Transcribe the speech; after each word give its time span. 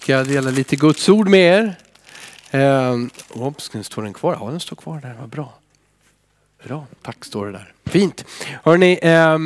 Ska 0.00 0.12
jag 0.12 0.26
dela 0.26 0.50
lite 0.50 0.76
Guds 0.76 1.08
ord 1.08 1.28
med 1.28 1.40
er. 1.40 1.74
Eh, 2.50 2.96
oops, 3.34 3.70
står 3.82 4.02
den 4.02 4.12
kvar? 4.12 4.36
Ja, 4.40 4.50
den 4.50 4.60
står 4.60 4.76
kvar 4.76 5.00
där. 5.00 5.16
Vad 5.20 5.28
bra. 5.28 5.54
Bra, 6.64 6.86
tack 7.02 7.24
står 7.24 7.46
det 7.46 7.52
där. 7.52 7.72
Fint. 7.84 8.24
Hörrni, 8.64 8.98
eh, 9.02 9.38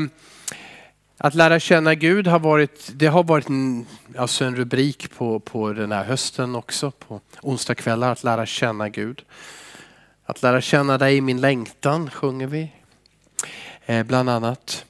att 1.18 1.34
lära 1.34 1.60
känna 1.60 1.94
Gud 1.94 2.26
har 2.26 2.38
varit, 2.38 2.90
det 2.92 3.06
har 3.06 3.24
varit 3.24 3.48
en, 3.48 3.86
alltså 4.16 4.44
en 4.44 4.56
rubrik 4.56 5.10
på, 5.10 5.40
på 5.40 5.72
den 5.72 5.92
här 5.92 6.04
hösten 6.04 6.54
också. 6.54 6.90
På 6.90 7.20
onsdagskvällar, 7.42 8.12
att 8.12 8.24
lära 8.24 8.46
känna 8.46 8.88
Gud. 8.88 9.22
Att 10.26 10.42
lära 10.42 10.60
känna 10.60 10.98
dig 10.98 11.20
min 11.20 11.40
längtan 11.40 12.10
sjunger 12.10 12.46
vi. 12.46 12.72
Eh, 13.86 14.02
bland 14.02 14.30
annat. 14.30 14.84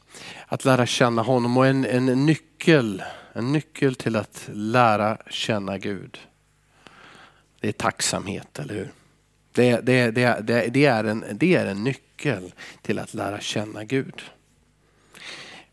Att 0.47 0.65
lära 0.65 0.87
känna 0.87 1.23
honom 1.23 1.57
och 1.57 1.67
en, 1.67 1.85
en 1.85 2.27
nyckel 2.27 3.03
en 3.37 3.53
nyckel 3.53 3.95
till 3.95 4.17
att 4.17 4.49
lära 4.53 5.19
känna 5.31 5.79
Gud. 5.79 6.19
Det 7.61 7.69
är 7.69 7.73
tacksamhet, 7.73 8.59
eller 8.59 8.75
hur? 8.75 8.93
Det, 9.53 9.81
det, 9.81 10.11
det, 10.11 10.41
det, 10.43 10.67
det, 10.69 10.85
är 10.85 11.05
en, 11.05 11.25
det 11.33 11.55
är 11.55 11.67
en 11.67 11.85
nyckel 11.85 12.53
till 12.83 12.99
att 12.99 13.15
lära 13.15 13.41
känna 13.41 13.85
Gud. 13.85 14.23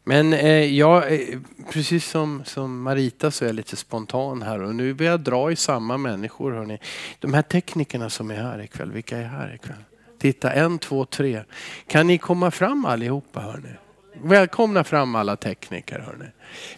Men 0.04 0.34
eh, 0.34 0.78
jag, 0.78 1.14
eh, 1.14 1.40
precis 1.72 2.10
som, 2.10 2.44
som 2.46 2.82
Marita 2.82 3.32
så 3.32 3.46
är 3.46 3.50
jag 3.50 3.56
lite 3.56 3.76
spontan 3.76 4.42
här 4.42 4.62
och 4.62 4.76
nu 4.76 4.94
vill 4.94 5.08
jag 5.08 5.20
dra 5.20 5.52
i 5.52 5.56
samma 5.56 5.98
människor. 5.98 6.52
Hörrni. 6.52 6.80
De 7.20 7.34
här 7.34 7.42
teknikerna 7.42 8.10
som 8.10 8.32
är 8.32 8.36
här 8.36 8.62
ikväll, 8.62 8.92
vilka 8.92 9.18
är 9.18 9.24
här 9.24 9.56
ikväll? 9.56 9.84
Titta, 10.20 10.52
en, 10.52 10.80
två, 10.80 11.06
tre. 11.06 11.44
Kan 11.88 12.08
ni 12.08 12.18
komma 12.18 12.52
fram 12.52 12.86
allihopa? 12.86 13.40
Hörni? 13.40 13.70
Välkomna 14.14 14.84
fram 14.84 15.16
alla 15.16 15.36
tekniker. 15.36 16.00
Hörni. 16.00 16.26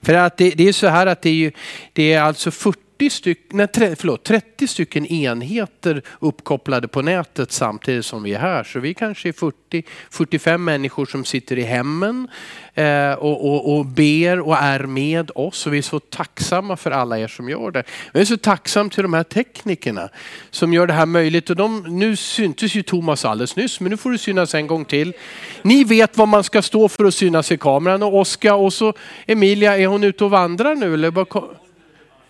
För 0.02 0.14
att 0.14 0.38
det, 0.38 0.50
det, 0.50 0.68
är 0.68 0.73
så 0.73 0.88
här 0.88 1.08
att 1.08 1.22
det 1.22 1.30
är, 1.30 1.34
ju, 1.34 1.52
det 1.94 2.14
är 2.14 2.22
alltså 2.22 2.52
40 2.52 2.83
stycken, 3.09 3.57
nej, 3.75 3.95
förlåt, 3.95 4.23
30 4.23 4.67
stycken 4.67 5.05
enheter 5.05 6.02
uppkopplade 6.20 6.88
på 6.88 7.02
nätet 7.02 7.52
samtidigt 7.52 8.05
som 8.05 8.23
vi 8.23 8.33
är 8.33 8.39
här. 8.39 8.63
Så 8.63 8.80
vi 8.80 8.94
kanske 8.94 9.30
är 9.30 9.33
40, 9.33 9.83
45 10.09 10.63
människor 10.63 11.05
som 11.05 11.25
sitter 11.25 11.58
i 11.58 11.61
hemmen 11.61 12.27
eh, 12.73 13.11
och, 13.11 13.50
och, 13.50 13.77
och 13.77 13.85
ber 13.85 14.39
och 14.39 14.58
är 14.58 14.80
med 14.80 15.31
oss. 15.35 15.67
Och 15.67 15.73
vi 15.73 15.77
är 15.77 15.81
så 15.81 16.00
tacksamma 16.00 16.77
för 16.77 16.91
alla 16.91 17.19
er 17.19 17.27
som 17.27 17.50
gör 17.50 17.72
det. 17.72 17.83
Jag 18.11 18.22
är 18.22 18.25
så 18.25 18.38
tacksam 18.38 18.89
till 18.89 19.03
de 19.03 19.13
här 19.13 19.23
teknikerna 19.23 20.09
som 20.50 20.73
gör 20.73 20.88
det 20.88 20.94
här 20.94 21.05
möjligt. 21.05 21.50
Och 21.50 21.55
de, 21.55 21.83
nu 22.00 22.16
syntes 22.16 22.75
ju 22.75 22.83
Thomas 22.83 23.25
alldeles 23.25 23.55
nyss, 23.55 23.80
men 23.80 23.89
nu 23.91 23.97
får 23.97 24.11
du 24.11 24.17
synas 24.17 24.55
en 24.55 24.67
gång 24.67 24.85
till. 24.85 25.13
Ni 25.61 25.83
vet 25.83 26.17
vad 26.17 26.28
man 26.28 26.44
ska 26.44 26.61
stå 26.61 26.89
för 26.89 27.05
att 27.05 27.13
synas 27.13 27.52
i 27.52 27.57
kameran. 27.57 28.03
Och 28.03 28.19
Oskar 28.19 28.53
och 28.53 28.73
så 28.73 28.94
Emilia, 29.25 29.78
är 29.78 29.88
hon 29.88 30.03
ute 30.03 30.23
och 30.23 30.31
vandrar 30.31 30.75
nu? 30.75 30.94
Eller 30.94 31.11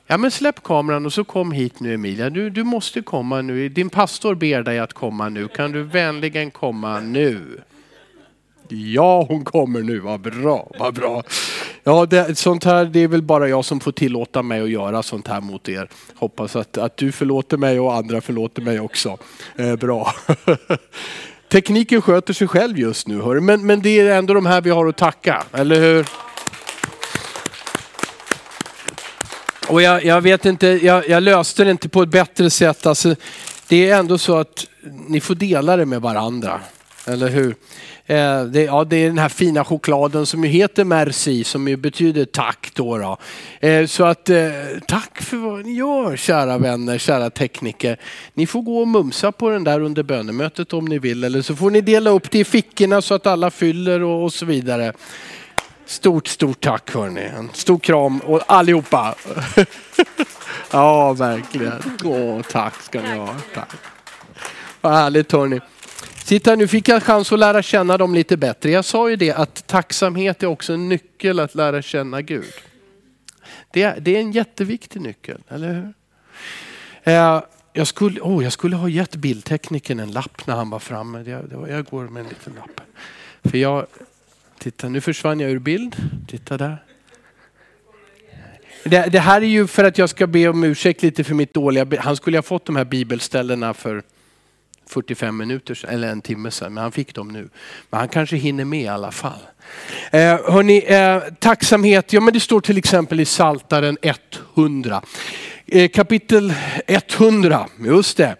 Ja 0.07 0.17
men 0.17 0.31
släpp 0.31 0.63
kameran 0.63 1.05
och 1.05 1.13
så 1.13 1.23
kom 1.23 1.51
hit 1.51 1.79
nu 1.79 1.93
Emilia. 1.93 2.29
Du, 2.29 2.49
du 2.49 2.63
måste 2.63 3.01
komma 3.01 3.41
nu. 3.41 3.69
Din 3.69 3.89
pastor 3.89 4.35
ber 4.35 4.63
dig 4.63 4.79
att 4.79 4.93
komma 4.93 5.29
nu. 5.29 5.47
Kan 5.47 5.71
du 5.71 5.83
vänligen 5.83 6.51
komma 6.51 6.99
nu? 6.99 7.61
Ja, 8.67 9.25
hon 9.29 9.45
kommer 9.45 9.81
nu. 9.81 9.99
Vad 9.99 10.21
bra, 10.21 10.71
vad 10.79 10.93
bra. 10.93 11.23
Ja, 11.83 12.05
det, 12.05 12.37
sånt 12.37 12.63
här, 12.63 12.85
det 12.85 12.99
är 12.99 13.07
väl 13.07 13.21
bara 13.21 13.49
jag 13.49 13.65
som 13.65 13.79
får 13.79 13.91
tillåta 13.91 14.41
mig 14.41 14.61
att 14.61 14.69
göra 14.69 15.03
sånt 15.03 15.27
här 15.27 15.41
mot 15.41 15.69
er. 15.69 15.89
Hoppas 16.15 16.55
att, 16.55 16.77
att 16.77 16.97
du 16.97 17.11
förlåter 17.11 17.57
mig 17.57 17.79
och 17.79 17.95
andra 17.95 18.21
förlåter 18.21 18.61
mig 18.61 18.79
också. 18.79 19.17
Eh, 19.55 19.75
bra. 19.75 20.13
Tekniken 21.49 22.01
sköter 22.01 22.33
sig 22.33 22.47
själv 22.47 22.79
just 22.79 23.07
nu, 23.07 23.21
hör. 23.21 23.39
Men, 23.39 23.65
men 23.65 23.81
det 23.81 23.99
är 23.99 24.17
ändå 24.17 24.33
de 24.33 24.45
här 24.45 24.61
vi 24.61 24.69
har 24.69 24.87
att 24.87 24.97
tacka, 24.97 25.43
eller 25.51 25.81
hur? 25.81 26.07
Och 29.67 29.81
jag, 29.81 30.05
jag 30.05 30.21
vet 30.21 30.45
inte, 30.45 30.67
jag, 30.67 31.09
jag, 31.09 31.23
löste 31.23 31.63
det 31.63 31.71
inte 31.71 31.89
på 31.89 32.01
ett 32.01 32.09
bättre 32.09 32.49
sätt. 32.49 32.85
Alltså, 32.85 33.15
det 33.67 33.89
är 33.89 33.97
ändå 33.99 34.17
så 34.17 34.37
att 34.37 34.67
ni 35.07 35.21
får 35.21 35.35
dela 35.35 35.75
det 35.75 35.85
med 35.85 36.01
varandra. 36.01 36.61
Eller 37.05 37.29
hur? 37.29 37.55
Eh, 38.05 38.43
det, 38.43 38.63
ja, 38.63 38.83
det 38.83 38.95
är 38.95 39.07
den 39.07 39.17
här 39.17 39.29
fina 39.29 39.65
chokladen 39.65 40.25
som 40.25 40.43
ju 40.43 40.49
heter 40.49 40.83
merci 40.83 41.43
som 41.43 41.67
ju 41.67 41.77
betyder 41.77 42.25
tack. 42.25 42.71
Då, 42.73 42.97
då. 42.97 43.17
Eh, 43.67 43.85
så 43.85 44.03
att 44.03 44.29
eh, 44.29 44.51
tack 44.87 45.21
för 45.21 45.37
vad 45.37 45.65
ni 45.65 45.73
gör 45.73 46.15
kära 46.15 46.57
vänner, 46.57 46.97
kära 46.97 47.29
tekniker. 47.29 47.99
Ni 48.33 48.47
får 48.47 48.61
gå 48.61 48.79
och 48.79 48.87
mumsa 48.87 49.31
på 49.31 49.49
den 49.49 49.63
där 49.63 49.79
under 49.79 50.03
bönemötet 50.03 50.73
om 50.73 50.85
ni 50.85 50.99
vill. 50.99 51.23
Eller 51.23 51.41
så 51.41 51.55
får 51.55 51.71
ni 51.71 51.81
dela 51.81 52.09
upp 52.09 52.31
det 52.31 52.39
i 52.39 52.45
fickorna 52.45 53.01
så 53.01 53.13
att 53.13 53.27
alla 53.27 53.51
fyller 53.51 54.03
och, 54.03 54.23
och 54.23 54.33
så 54.33 54.45
vidare. 54.45 54.93
Stort, 55.93 56.27
stort 56.27 56.61
tack 56.61 56.93
hörni. 56.93 57.21
En 57.21 57.49
stor 57.53 57.79
kram 57.79 58.19
och 58.19 58.41
allihopa. 58.47 59.15
ja, 60.71 61.13
verkligen. 61.13 61.81
Åh, 62.03 62.41
tack 62.41 62.81
ska 62.81 63.01
ni 63.01 63.17
ha. 63.17 63.35
Tack. 63.53 63.69
Vad 64.81 64.93
härligt 64.93 65.31
hörni. 65.31 65.59
Titta 66.25 66.55
nu 66.55 66.67
fick 66.67 66.87
jag 66.87 67.03
chans 67.03 67.31
att 67.31 67.39
lära 67.39 67.61
känna 67.61 67.97
dem 67.97 68.13
lite 68.13 68.37
bättre. 68.37 68.71
Jag 68.71 68.85
sa 68.85 69.09
ju 69.09 69.15
det 69.15 69.31
att 69.31 69.67
tacksamhet 69.67 70.43
är 70.43 70.47
också 70.47 70.73
en 70.73 70.89
nyckel 70.89 71.39
att 71.39 71.55
lära 71.55 71.81
känna 71.81 72.21
Gud. 72.21 72.53
Det 73.71 73.83
är, 73.83 73.99
det 73.99 74.15
är 74.15 74.19
en 74.19 74.31
jätteviktig 74.31 75.01
nyckel, 75.01 75.41
eller 75.47 75.73
hur? 75.73 75.93
Eh, 77.03 77.41
jag, 77.73 77.87
skulle, 77.87 78.21
oh, 78.21 78.43
jag 78.43 78.53
skulle 78.53 78.75
ha 78.75 78.87
gett 78.87 79.15
bildteknikern 79.15 79.99
en 79.99 80.11
lapp 80.11 80.47
när 80.47 80.55
han 80.55 80.69
var 80.69 80.79
framme. 80.79 81.21
Jag, 81.21 81.69
jag 81.69 81.85
går 81.85 82.03
med 82.03 82.23
en 82.23 82.29
liten 82.29 82.53
lapp. 82.53 82.81
För 83.43 83.57
jag, 83.57 83.85
Titta, 84.63 84.89
nu 84.89 85.01
försvann 85.01 85.39
jag 85.39 85.51
ur 85.51 85.59
bild. 85.59 85.95
Titta 86.27 86.57
där. 86.57 86.83
Det, 88.83 89.07
det, 89.11 89.19
här 89.19 89.41
är 89.41 89.45
ju 89.45 89.67
för 89.67 89.83
att 89.83 89.97
jag 89.97 90.09
ska 90.09 90.27
be 90.27 90.47
om 90.47 90.63
ursäkt 90.63 91.03
lite 91.03 91.23
för 91.23 91.35
mitt 91.35 91.53
dåliga... 91.53 91.87
Han 91.99 92.15
skulle 92.15 92.37
ha 92.37 92.41
fått 92.41 92.65
de 92.65 92.75
här 92.75 92.85
bibelställena 92.85 93.73
för 93.73 94.03
45 94.87 95.37
minuter 95.37 95.85
eller 95.87 96.07
en 96.07 96.21
timme 96.21 96.51
sedan, 96.51 96.73
men 96.73 96.81
han 96.81 96.91
fick 96.91 97.15
dem 97.15 97.27
nu. 97.27 97.49
Men 97.89 97.99
han 97.99 98.09
kanske 98.09 98.35
hinner 98.35 98.65
med 98.65 98.81
i 98.81 98.87
alla 98.87 99.11
fall. 99.11 99.39
Eh, 100.11 100.19
hörni, 100.19 100.83
eh, 100.87 101.33
tacksamhet, 101.39 102.13
ja 102.13 102.21
men 102.21 102.33
det 102.33 102.39
står 102.39 102.61
till 102.61 102.77
exempel 102.77 103.19
i 103.19 103.25
Saltaren 103.25 103.97
100. 104.55 105.01
Eh, 105.65 105.89
kapitel 105.89 106.53
100, 106.87 107.67
just 107.85 108.17
det. 108.17 108.35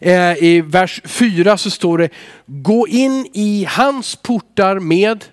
Eh, 0.00 0.44
I 0.44 0.60
vers 0.60 1.00
4 1.04 1.58
så 1.58 1.70
står 1.70 1.98
det, 1.98 2.08
gå 2.46 2.88
in 2.88 3.30
i 3.32 3.66
hans 3.68 4.16
portar 4.16 4.78
med 4.78 5.24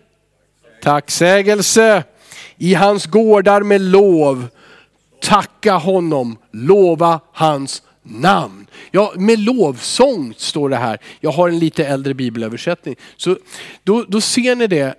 tacksägelse 0.86 2.04
i 2.58 2.74
hans 2.74 3.06
gårdar 3.06 3.62
med 3.62 3.82
lov. 3.82 4.48
Tacka 5.22 5.74
honom, 5.74 6.38
lova 6.52 7.20
hans 7.32 7.84
namn. 8.04 8.68
Ja, 8.92 9.14
med 9.16 9.40
lovsång 9.40 10.34
står 10.38 10.70
det 10.70 10.76
här. 10.76 10.98
Jag 11.20 11.32
har 11.32 11.50
en 11.50 11.60
lite 11.60 11.86
äldre 11.86 12.14
bibelöversättning. 12.14 12.96
Så 13.18 13.38
då, 13.84 14.04
då 14.08 14.22
ser 14.22 14.56
ni 14.56 14.68
det. 14.68 14.96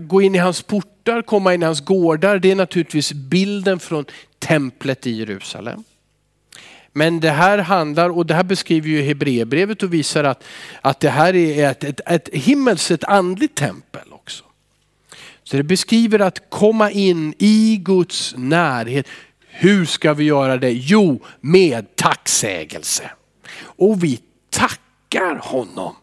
Gå 0.00 0.22
in 0.22 0.34
i 0.34 0.38
hans 0.38 0.62
portar, 0.62 1.22
komma 1.22 1.54
in 1.54 1.62
i 1.62 1.66
hans 1.66 1.84
gårdar. 1.84 2.38
Det 2.38 2.50
är 2.50 2.56
naturligtvis 2.56 3.12
bilden 3.12 3.78
från 3.78 4.04
templet 4.38 5.06
i 5.06 5.10
Jerusalem. 5.10 5.84
Men 6.92 7.20
det 7.20 7.30
här 7.30 7.58
handlar, 7.58 8.10
och 8.10 8.26
det 8.26 8.34
här 8.34 8.42
beskriver 8.42 8.88
ju 8.88 9.02
Hebreerbrevet 9.02 9.82
och 9.82 9.94
visar 9.94 10.24
att, 10.24 10.44
att 10.80 11.00
det 11.00 11.10
här 11.10 11.34
är 11.34 11.70
ett, 11.70 11.84
ett, 11.84 12.00
ett 12.06 12.28
himmelskt, 12.32 12.90
ett 12.90 13.04
andligt 13.04 13.54
tempel. 13.54 14.12
också. 14.12 14.44
Så 15.44 15.56
det 15.56 15.62
beskriver 15.62 16.18
att 16.18 16.50
komma 16.50 16.90
in 16.90 17.34
i 17.38 17.76
Guds 17.76 18.34
närhet. 18.36 19.06
Hur 19.46 19.86
ska 19.86 20.14
vi 20.14 20.24
göra 20.24 20.56
det? 20.56 20.70
Jo, 20.72 21.20
med 21.40 21.96
tacksägelse. 21.96 23.10
Och 23.60 24.04
vi 24.04 24.20
tackar 24.50 25.36
honom. 25.42 25.94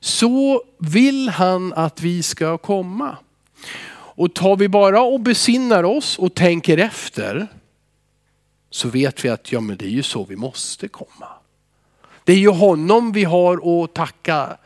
Så 0.00 0.62
vill 0.78 1.28
han 1.28 1.72
att 1.72 2.00
vi 2.02 2.22
ska 2.22 2.58
komma. 2.58 3.16
Och 3.90 4.34
tar 4.34 4.56
vi 4.56 4.68
bara 4.68 5.02
och 5.02 5.20
besinnar 5.20 5.84
oss 5.84 6.18
och 6.18 6.34
tänker 6.34 6.78
efter 6.78 7.48
så 8.70 8.88
vet 8.88 9.24
vi 9.24 9.28
att 9.28 9.52
ja, 9.52 9.60
men 9.60 9.76
det 9.76 9.84
är 9.84 9.90
ju 9.90 10.02
så 10.02 10.24
vi 10.24 10.36
måste 10.36 10.88
komma. 10.88 11.28
Det 12.24 12.32
är 12.32 12.36
ju 12.36 12.50
honom 12.50 13.12
vi 13.12 13.24
har 13.24 13.84
att 13.84 13.94
tacka 13.94 14.56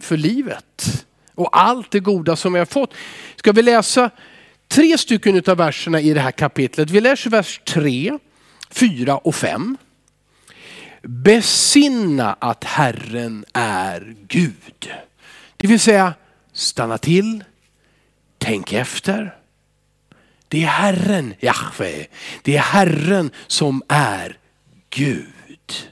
för 0.00 0.16
livet 0.16 1.05
och 1.36 1.58
allt 1.58 1.90
det 1.90 2.00
goda 2.00 2.36
som 2.36 2.52
vi 2.52 2.58
har 2.58 2.66
fått. 2.66 2.94
Ska 3.36 3.52
vi 3.52 3.62
läsa 3.62 4.10
tre 4.68 4.98
stycken 4.98 5.42
av 5.46 5.56
verserna 5.56 6.00
i 6.00 6.14
det 6.14 6.20
här 6.20 6.30
kapitlet. 6.30 6.90
Vi 6.90 7.00
läser 7.00 7.30
vers 7.30 7.60
3, 7.64 8.18
4 8.70 9.18
och 9.18 9.34
5. 9.34 9.76
Besinna 11.02 12.36
att 12.40 12.64
Herren 12.64 13.44
är 13.52 14.14
Gud. 14.28 14.90
Det 15.56 15.66
vill 15.66 15.80
säga 15.80 16.14
stanna 16.52 16.98
till, 16.98 17.44
tänk 18.38 18.72
efter. 18.72 19.36
Det 20.48 20.62
är 20.62 20.66
Herren, 20.66 21.34
Jahve. 21.40 22.06
Det 22.42 22.56
är 22.56 22.60
Herren 22.60 23.30
som 23.46 23.82
är 23.88 24.38
Gud. 24.90 25.90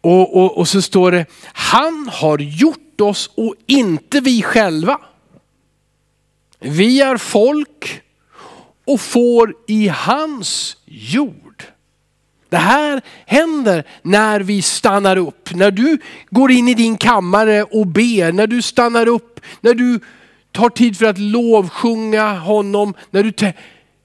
Och, 0.00 0.36
och, 0.36 0.58
och 0.58 0.68
så 0.68 0.82
står 0.82 1.12
det, 1.12 1.26
han 1.44 2.10
har 2.12 2.38
gjort 2.38 2.83
gjort 2.94 3.00
oss 3.00 3.30
och 3.34 3.54
inte 3.66 4.20
vi 4.20 4.42
själva. 4.42 4.98
Vi 6.60 7.00
är 7.00 7.16
folk 7.16 8.02
och 8.86 9.00
får 9.00 9.54
i 9.66 9.88
hans 9.88 10.76
jord. 10.86 11.64
Det 12.48 12.56
här 12.56 13.02
händer 13.26 13.84
när 14.02 14.40
vi 14.40 14.62
stannar 14.62 15.16
upp. 15.16 15.54
När 15.54 15.70
du 15.70 15.98
går 16.30 16.50
in 16.50 16.68
i 16.68 16.74
din 16.74 16.96
kammare 16.96 17.62
och 17.62 17.86
ber, 17.86 18.32
när 18.32 18.46
du 18.46 18.62
stannar 18.62 19.08
upp, 19.08 19.40
när 19.60 19.74
du 19.74 20.00
tar 20.52 20.68
tid 20.68 20.96
för 20.96 21.06
att 21.06 21.18
lovsjunga 21.18 22.38
honom. 22.38 22.94
När 23.10 23.22
du 23.22 23.52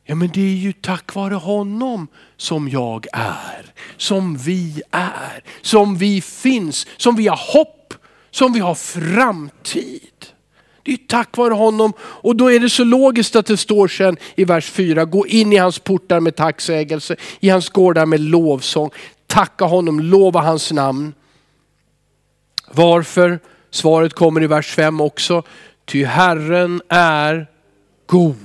ja 0.06 0.16
men 0.16 0.30
det 0.34 0.42
är 0.42 0.56
ju 0.56 0.74
tack 0.74 1.16
vare 1.16 1.36
honom 1.36 2.08
som 2.38 2.70
jag 2.70 3.06
är, 3.14 3.66
som 3.98 4.38
vi 4.38 4.82
är, 4.92 5.44
som 5.62 5.98
vi 5.98 6.22
finns, 6.22 6.88
som 6.98 7.16
vi 7.16 7.28
har 7.28 7.40
hopp, 7.54 7.79
som 8.32 8.54
vi 8.54 8.60
har 8.60 8.76
framtid. 8.76 10.26
Det 10.84 10.94
är 10.94 10.98
tack 11.08 11.38
vare 11.38 11.54
honom 11.54 11.94
och 12.00 12.36
då 12.36 12.52
är 12.52 12.60
det 12.60 12.70
så 12.70 12.84
logiskt 12.84 13.36
att 13.36 13.46
det 13.46 13.58
står 13.58 13.88
sen 13.88 14.18
i 14.36 14.46
vers 14.46 14.70
4, 14.70 15.06
gå 15.06 15.28
in 15.28 15.54
i 15.54 15.56
hans 15.56 15.80
portar 15.80 16.20
med 16.20 16.36
tacksägelse, 16.36 17.16
i 17.40 17.50
hans 17.50 17.70
gårdar 17.70 18.06
med 18.06 18.20
lovsång. 18.20 18.90
Tacka 19.28 19.66
honom, 19.66 20.00
lova 20.00 20.42
hans 20.42 20.72
namn. 20.72 21.14
Varför? 22.72 23.40
Svaret 23.72 24.14
kommer 24.14 24.44
i 24.44 24.48
vers 24.48 24.68
5 24.68 25.02
också. 25.02 25.44
Ty 25.86 26.06
Herren 26.06 26.82
är 26.90 27.48
god. 28.06 28.36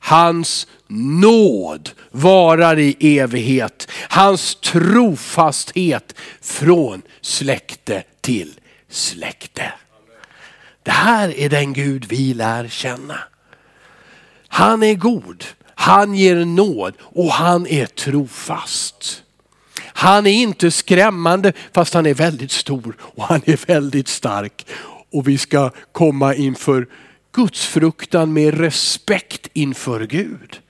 Hans 0.00 0.66
nåd 0.88 1.90
varar 2.10 2.78
i 2.78 3.18
evighet. 3.18 3.88
Hans 4.08 4.54
trofasthet 4.54 6.14
från 6.40 7.02
släkte 7.20 8.02
till 8.20 8.57
släkte. 8.90 9.72
Det 10.82 10.90
här 10.90 11.38
är 11.38 11.48
den 11.48 11.72
Gud 11.72 12.04
vi 12.04 12.34
lär 12.34 12.68
känna. 12.68 13.18
Han 14.48 14.82
är 14.82 14.94
god, 14.94 15.44
han 15.74 16.14
ger 16.14 16.44
nåd 16.44 16.94
och 17.00 17.32
han 17.32 17.66
är 17.66 17.86
trofast. 17.86 19.22
Han 19.80 20.26
är 20.26 20.32
inte 20.32 20.70
skrämmande 20.70 21.52
fast 21.72 21.94
han 21.94 22.06
är 22.06 22.14
väldigt 22.14 22.50
stor 22.50 22.96
och 23.00 23.24
han 23.24 23.40
är 23.44 23.66
väldigt 23.66 24.08
stark. 24.08 24.66
Och 25.12 25.28
vi 25.28 25.38
ska 25.38 25.70
komma 25.92 26.34
inför 26.34 26.86
gudsfruktan 27.32 28.32
med 28.32 28.58
respekt 28.58 29.48
inför 29.52 30.06
Gud. 30.06 30.60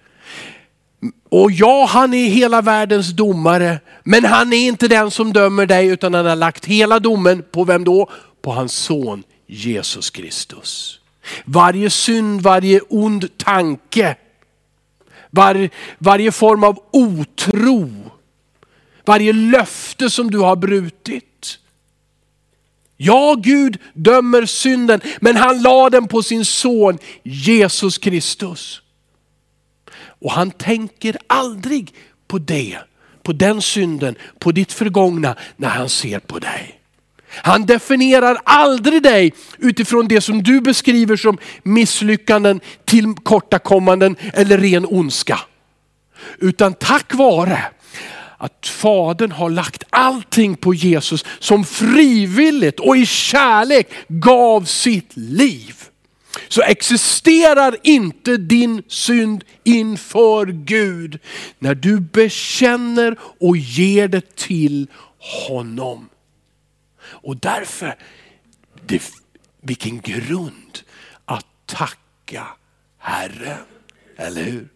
Och 1.28 1.50
ja, 1.50 1.86
han 1.90 2.14
är 2.14 2.28
hela 2.28 2.62
världens 2.62 3.10
domare, 3.10 3.80
men 4.04 4.24
han 4.24 4.52
är 4.52 4.68
inte 4.68 4.88
den 4.88 5.10
som 5.10 5.32
dömer 5.32 5.66
dig 5.66 5.86
utan 5.86 6.14
han 6.14 6.26
har 6.26 6.36
lagt 6.36 6.64
hela 6.64 7.00
domen 7.00 7.44
på 7.50 7.64
vem 7.64 7.84
då? 7.84 8.10
På 8.42 8.52
hans 8.52 8.72
son 8.72 9.22
Jesus 9.46 10.10
Kristus. 10.10 11.00
Varje 11.44 11.90
synd, 11.90 12.40
varje 12.40 12.80
ond 12.88 13.38
tanke, 13.38 14.16
var, 15.30 15.68
varje 15.98 16.32
form 16.32 16.64
av 16.64 16.78
otro, 16.92 17.90
varje 19.04 19.32
löfte 19.32 20.10
som 20.10 20.30
du 20.30 20.38
har 20.38 20.56
brutit. 20.56 21.58
Ja, 22.96 23.34
Gud 23.38 23.78
dömer 23.94 24.46
synden, 24.46 25.00
men 25.20 25.36
han 25.36 25.62
la 25.62 25.90
den 25.90 26.08
på 26.08 26.22
sin 26.22 26.44
son 26.44 26.98
Jesus 27.22 27.98
Kristus. 27.98 28.82
Och 30.20 30.32
han 30.32 30.50
tänker 30.50 31.16
aldrig 31.26 31.94
på 32.28 32.38
det, 32.38 32.78
på 33.22 33.32
den 33.32 33.62
synden, 33.62 34.14
på 34.38 34.52
ditt 34.52 34.72
förgångna 34.72 35.36
när 35.56 35.68
han 35.68 35.88
ser 35.88 36.18
på 36.18 36.38
dig. 36.38 36.74
Han 37.30 37.66
definierar 37.66 38.38
aldrig 38.44 39.02
dig 39.02 39.32
utifrån 39.58 40.08
det 40.08 40.20
som 40.20 40.42
du 40.42 40.60
beskriver 40.60 41.16
som 41.16 41.38
misslyckanden, 41.62 42.60
tillkortakommanden 42.84 44.16
eller 44.34 44.58
ren 44.58 44.86
ondska. 44.86 45.40
Utan 46.38 46.74
tack 46.74 47.14
vare 47.14 47.64
att 48.38 48.66
Fadern 48.66 49.32
har 49.32 49.50
lagt 49.50 49.84
allting 49.90 50.56
på 50.56 50.74
Jesus 50.74 51.24
som 51.38 51.64
frivilligt 51.64 52.80
och 52.80 52.96
i 52.96 53.06
kärlek 53.06 53.88
gav 54.08 54.64
sitt 54.64 55.16
liv. 55.16 55.74
Så 56.48 56.62
existerar 56.62 57.76
inte 57.82 58.36
din 58.36 58.82
synd 58.88 59.44
inför 59.64 60.46
Gud 60.46 61.18
när 61.58 61.74
du 61.74 62.00
bekänner 62.00 63.16
och 63.40 63.56
ger 63.56 64.08
det 64.08 64.36
till 64.36 64.86
honom. 65.48 66.08
Och 67.00 67.36
därför, 67.36 67.94
det, 68.86 69.02
vilken 69.60 70.00
grund 70.00 70.78
att 71.24 71.46
tacka 71.66 72.46
Herren. 72.98 73.58
Eller 74.16 74.42
hur? 74.42 74.68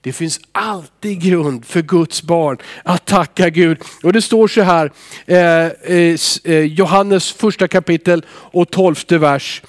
Det 0.00 0.12
finns 0.12 0.40
alltid 0.52 1.22
grund 1.22 1.64
för 1.64 1.82
Guds 1.82 2.22
barn 2.22 2.58
att 2.84 3.06
tacka 3.06 3.50
Gud. 3.50 3.78
Och 4.02 4.12
det 4.12 4.22
står 4.22 4.48
så 4.48 4.62
här, 4.62 4.92
eh, 5.26 5.38
eh, 5.38 6.16
eh 6.44 6.60
Johannes 6.60 7.32
första 7.32 7.68
kapitel 7.68 8.24
och 8.30 8.70
tolfte 8.70 9.18
vers. 9.18 9.62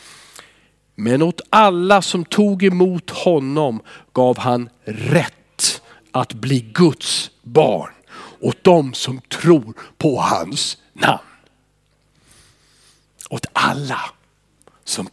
Men 0.96 1.22
åt 1.22 1.42
alla 1.50 2.02
som 2.02 2.26
tog 2.26 2.64
emot 2.64 3.10
honom 3.10 3.82
gav 4.14 4.38
han 4.38 4.70
rätt 4.86 5.82
att 6.12 6.34
bli 6.34 6.60
Guds 6.60 7.32
barn. 7.42 7.92
Åt 8.40 8.64
dem 8.64 8.94
som 8.94 9.22
tror 9.22 9.74
på 9.98 10.20
hans 10.22 10.78
namn 10.94 11.20
åt 13.34 13.46
alla 13.54 14.02
som 14.84 15.08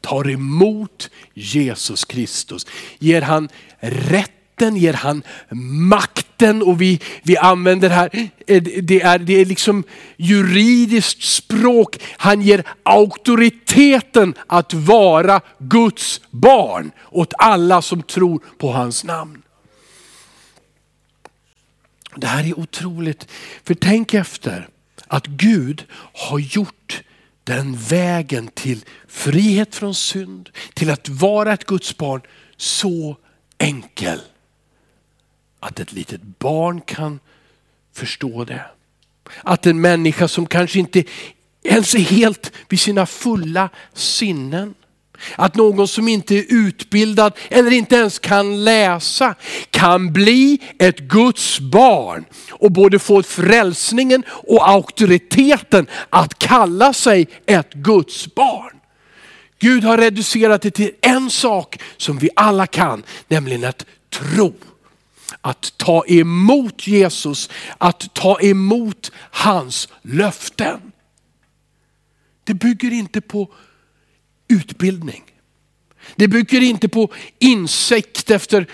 tar 0.00 0.30
emot 0.30 1.10
Jesus 1.34 2.04
Kristus. 2.04 2.66
Ger 2.98 3.22
han 3.22 3.48
rätt 3.80 4.35
rätten, 4.56 4.76
ger 4.76 4.92
han 4.92 5.22
makten 5.80 6.62
och 6.62 6.80
vi, 6.80 7.00
vi 7.22 7.36
använder 7.36 7.90
här, 7.90 8.10
eh, 8.46 8.62
det 8.62 9.02
är, 9.02 9.18
det 9.18 9.40
är 9.40 9.44
liksom 9.44 9.84
juridiskt 10.16 11.22
språk. 11.22 11.98
Han 12.18 12.42
ger 12.42 12.64
auktoriteten 12.82 14.34
att 14.46 14.74
vara 14.74 15.40
Guds 15.58 16.20
barn 16.30 16.90
åt 17.10 17.34
alla 17.38 17.82
som 17.82 18.02
tror 18.02 18.40
på 18.58 18.72
hans 18.72 19.04
namn. 19.04 19.42
Det 22.16 22.26
här 22.26 22.44
är 22.44 22.58
otroligt, 22.58 23.28
för 23.64 23.74
tänk 23.74 24.14
efter 24.14 24.68
att 25.08 25.26
Gud 25.26 25.84
har 26.14 26.38
gjort 26.38 27.02
den 27.44 27.76
vägen 27.76 28.48
till 28.54 28.84
frihet 29.08 29.74
från 29.74 29.94
synd, 29.94 30.50
till 30.74 30.90
att 30.90 31.08
vara 31.08 31.52
ett 31.52 31.66
Guds 31.66 31.96
barn 31.96 32.20
så 32.56 33.16
enkel 33.58 34.20
att 35.60 35.80
ett 35.80 35.92
litet 35.92 36.22
barn 36.22 36.80
kan 36.80 37.20
förstå 37.92 38.44
det. 38.44 38.64
Att 39.42 39.66
en 39.66 39.80
människa 39.80 40.28
som 40.28 40.46
kanske 40.46 40.78
inte 40.78 41.04
ens 41.62 41.94
är 41.94 41.98
helt 41.98 42.52
vid 42.68 42.80
sina 42.80 43.06
fulla 43.06 43.68
sinnen 43.92 44.74
att 45.36 45.54
någon 45.54 45.88
som 45.88 46.08
inte 46.08 46.34
är 46.34 46.44
utbildad 46.48 47.32
eller 47.48 47.70
inte 47.70 47.96
ens 47.96 48.18
kan 48.18 48.64
läsa 48.64 49.34
kan 49.70 50.12
bli 50.12 50.58
ett 50.78 50.98
Guds 50.98 51.60
barn 51.60 52.24
och 52.50 52.72
både 52.72 52.98
få 52.98 53.22
frälsningen 53.22 54.24
och 54.28 54.68
auktoriteten 54.68 55.86
att 56.10 56.38
kalla 56.38 56.92
sig 56.92 57.28
ett 57.46 57.72
Guds 57.74 58.34
barn. 58.34 58.72
Gud 59.58 59.84
har 59.84 59.98
reducerat 59.98 60.62
det 60.62 60.70
till 60.70 60.90
en 61.00 61.30
sak 61.30 61.80
som 61.96 62.18
vi 62.18 62.30
alla 62.36 62.66
kan, 62.66 63.02
nämligen 63.28 63.64
att 63.64 63.86
tro. 64.10 64.54
Att 65.46 65.78
ta 65.78 66.04
emot 66.06 66.86
Jesus, 66.86 67.50
att 67.78 68.14
ta 68.14 68.40
emot 68.40 69.12
hans 69.30 69.88
löften. 70.02 70.92
Det 72.44 72.54
bygger 72.54 72.92
inte 72.92 73.20
på 73.20 73.48
utbildning. 74.48 75.22
Det 76.16 76.28
bygger 76.28 76.60
inte 76.60 76.88
på 76.88 77.12
insikt 77.38 78.30
efter 78.30 78.66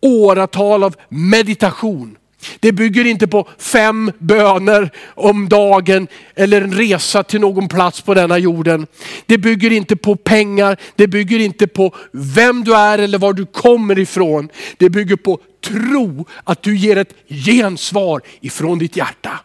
åratal 0.00 0.84
av 0.84 0.96
meditation. 1.08 2.16
Det 2.60 2.72
bygger 2.72 3.04
inte 3.04 3.26
på 3.26 3.48
fem 3.58 4.12
böner 4.18 4.90
om 5.14 5.48
dagen 5.48 6.08
eller 6.34 6.62
en 6.62 6.74
resa 6.74 7.22
till 7.22 7.40
någon 7.40 7.68
plats 7.68 8.00
på 8.00 8.14
denna 8.14 8.38
jorden. 8.38 8.86
Det 9.26 9.38
bygger 9.38 9.70
inte 9.70 9.96
på 9.96 10.16
pengar, 10.16 10.76
det 10.96 11.06
bygger 11.06 11.38
inte 11.38 11.66
på 11.66 11.94
vem 12.12 12.64
du 12.64 12.74
är 12.76 12.98
eller 12.98 13.18
var 13.18 13.32
du 13.32 13.46
kommer 13.46 13.98
ifrån. 13.98 14.48
Det 14.76 14.90
bygger 14.90 15.16
på 15.16 15.40
tro, 15.60 16.26
att 16.44 16.62
du 16.62 16.76
ger 16.76 16.96
ett 16.96 17.14
gensvar 17.28 18.22
ifrån 18.40 18.78
ditt 18.78 18.96
hjärta 18.96 19.40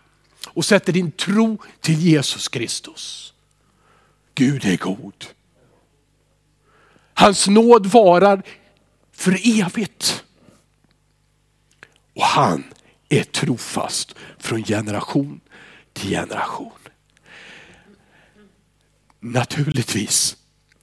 och 0.47 0.65
sätter 0.65 0.93
din 0.93 1.11
tro 1.11 1.57
till 1.81 1.99
Jesus 1.99 2.47
Kristus. 2.47 3.33
Gud 4.35 4.65
är 4.65 4.77
god. 4.77 5.25
Hans 7.13 7.47
nåd 7.47 7.85
varar 7.85 8.43
för 9.13 9.61
evigt. 9.61 10.23
Och 12.15 12.25
han 12.25 12.63
är 13.09 13.23
trofast 13.23 14.15
från 14.37 14.63
generation 14.63 15.39
till 15.93 16.09
generation. 16.09 16.71
Naturligtvis 19.19 20.37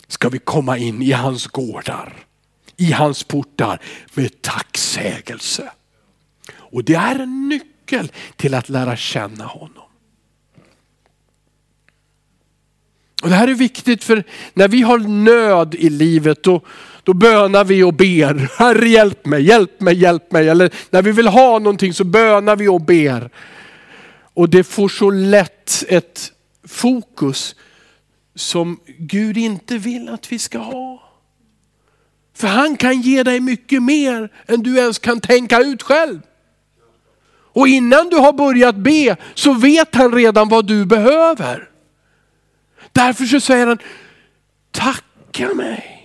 ska 0.09 0.29
vi 0.29 0.39
komma 0.39 0.79
in 0.79 1.03
i 1.03 1.13
hans 1.13 1.47
gårdar 1.47 2.27
i 2.77 2.93
hans 2.93 3.25
portar 3.25 3.81
med 4.15 4.43
tacksägelse. 4.43 5.73
Och 6.55 6.85
det 6.85 6.95
är 6.95 7.19
en 7.19 7.49
nyckel 7.49 8.13
till 8.37 8.55
att 8.55 8.69
lära 8.69 8.97
känna 8.97 9.45
honom. 9.45 9.83
Och 13.23 13.29
Det 13.29 13.35
här 13.35 13.49
är 13.49 13.55
viktigt 13.55 14.05
för 14.05 14.25
när 14.55 14.69
vi 14.69 14.83
har 14.83 14.99
nöd 14.99 15.75
i 15.75 15.91
livet 15.91 16.43
då, 16.43 16.61
då 17.07 17.15
bönar 17.15 17.65
vi 17.65 17.83
och 17.83 17.95
ber. 17.95 18.59
Herre 18.59 18.89
hjälp 18.89 19.27
mig, 19.27 19.43
hjälp 19.43 19.81
mig, 19.81 19.95
hjälp 19.95 20.33
mig. 20.33 20.49
Eller 20.49 20.71
när 20.91 21.03
vi 21.03 21.13
vill 21.13 21.29
ha 21.29 21.59
någonting 21.59 21.95
så 21.95 22.05
bönar 22.05 22.57
vi 22.57 22.69
och 22.69 22.81
ber. 22.81 23.31
Och 24.35 24.49
det 24.49 24.65
får 24.65 24.89
så 24.89 25.11
lätt 25.11 25.85
ett 25.89 26.33
fokus 26.65 27.55
som 28.35 28.81
Gud 28.99 29.37
inte 29.37 29.79
vill 29.79 30.09
att 30.09 30.33
vi 30.33 30.39
ska 30.39 30.59
ha. 30.59 31.03
För 32.35 32.49
han 32.49 32.77
kan 32.77 33.01
ge 33.01 33.23
dig 33.23 33.41
mycket 33.41 33.83
mer 33.83 34.33
än 34.47 34.63
du 34.63 34.79
ens 34.79 34.99
kan 34.99 35.21
tänka 35.21 35.59
ut 35.59 35.83
själv. 35.83 36.21
Och 37.31 37.69
innan 37.69 38.09
du 38.09 38.17
har 38.17 38.33
börjat 38.33 38.77
be 38.77 39.17
så 39.35 39.53
vet 39.53 39.95
han 39.95 40.13
redan 40.13 40.49
vad 40.49 40.67
du 40.67 40.85
behöver. 40.85 41.69
Därför 42.93 43.25
så 43.25 43.41
säger 43.41 43.67
han, 43.67 43.79
tacka 44.71 45.55
mig. 45.55 45.96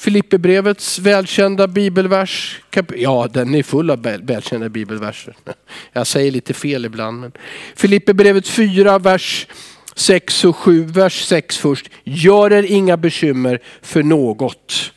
Filipperbrevets 0.00 0.98
välkända 0.98 1.66
bibelvers, 1.66 2.60
ja 2.96 3.28
den 3.32 3.54
är 3.54 3.62
full 3.62 3.90
av 3.90 4.02
välkända 4.02 4.68
bibelverser. 4.68 5.36
Jag 5.92 6.06
säger 6.06 6.30
lite 6.30 6.54
fel 6.54 6.84
ibland. 6.84 7.20
Men 7.20 7.32
Filipperbrevet 7.76 8.48
4, 8.48 8.98
vers 8.98 9.46
6 9.94 10.44
och 10.44 10.56
7, 10.56 10.84
vers 10.84 11.24
6 11.24 11.58
först. 11.58 11.90
Gör 12.04 12.52
er 12.52 12.62
inga 12.62 12.96
bekymmer 12.96 13.62
för 13.82 14.02
något. 14.02 14.92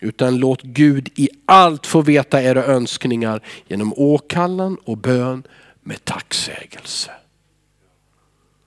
Utan 0.00 0.36
låt 0.36 0.62
Gud 0.62 1.08
i 1.14 1.28
allt 1.46 1.86
få 1.86 2.02
veta 2.02 2.42
era 2.42 2.64
önskningar 2.64 3.42
genom 3.68 3.92
åkallan 3.96 4.76
och 4.84 4.98
bön 4.98 5.42
med 5.82 6.04
tacksägelse. 6.04 7.10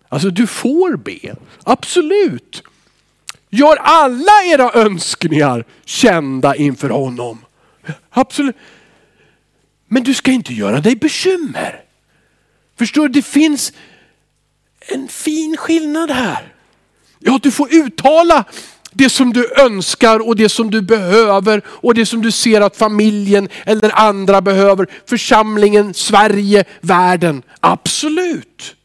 Alltså 0.09 0.29
du 0.29 0.47
får 0.47 0.97
be, 0.97 1.35
absolut. 1.63 2.63
Gör 3.55 3.75
alla 3.75 4.43
era 4.45 4.71
önskningar 4.71 5.65
kända 5.85 6.55
inför 6.55 6.89
honom. 6.89 7.45
Absolut. 8.09 8.55
Men 9.87 10.03
du 10.03 10.13
ska 10.13 10.31
inte 10.31 10.53
göra 10.53 10.79
dig 10.79 10.95
bekymmer. 10.95 11.83
Förstår 12.77 13.07
du, 13.07 13.13
det 13.13 13.21
finns 13.21 13.73
en 14.79 15.07
fin 15.07 15.57
skillnad 15.57 16.11
här. 16.11 16.53
Ja, 17.19 17.39
du 17.43 17.51
får 17.51 17.73
uttala 17.73 18.45
det 18.91 19.09
som 19.09 19.33
du 19.33 19.53
önskar 19.57 20.27
och 20.27 20.35
det 20.35 20.49
som 20.49 20.71
du 20.71 20.81
behöver 20.81 21.61
och 21.67 21.93
det 21.93 22.05
som 22.05 22.21
du 22.21 22.31
ser 22.31 22.61
att 22.61 22.77
familjen 22.77 23.49
eller 23.65 23.99
andra 23.99 24.41
behöver. 24.41 24.87
Församlingen, 25.05 25.93
Sverige, 25.93 26.63
världen. 26.81 27.43
Absolut. 27.59 28.75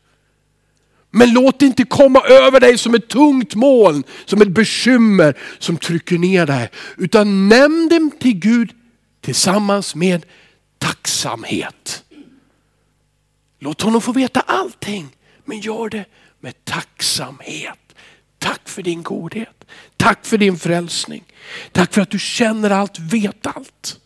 Men 1.10 1.32
låt 1.32 1.58
det 1.58 1.66
inte 1.66 1.84
komma 1.84 2.20
över 2.20 2.60
dig 2.60 2.78
som 2.78 2.94
ett 2.94 3.08
tungt 3.08 3.54
moln, 3.54 4.04
som 4.24 4.42
ett 4.42 4.48
bekymmer 4.48 5.38
som 5.58 5.76
trycker 5.76 6.18
ner 6.18 6.46
dig. 6.46 6.70
Utan 6.96 7.48
nämn 7.48 7.88
dem 7.88 8.10
till 8.20 8.34
Gud 8.34 8.72
tillsammans 9.20 9.94
med 9.94 10.26
tacksamhet. 10.78 12.04
Låt 13.60 13.80
honom 13.80 14.00
få 14.00 14.12
veta 14.12 14.40
allting, 14.40 15.08
men 15.44 15.60
gör 15.60 15.88
det 15.88 16.04
med 16.40 16.64
tacksamhet. 16.64 17.78
Tack 18.38 18.68
för 18.68 18.82
din 18.82 19.02
godhet. 19.02 19.64
Tack 19.96 20.26
för 20.26 20.38
din 20.38 20.58
frälsning. 20.58 21.24
Tack 21.72 21.94
för 21.94 22.00
att 22.00 22.10
du 22.10 22.18
känner 22.18 22.70
allt, 22.70 22.98
vet 22.98 23.46
allt. 23.46 24.00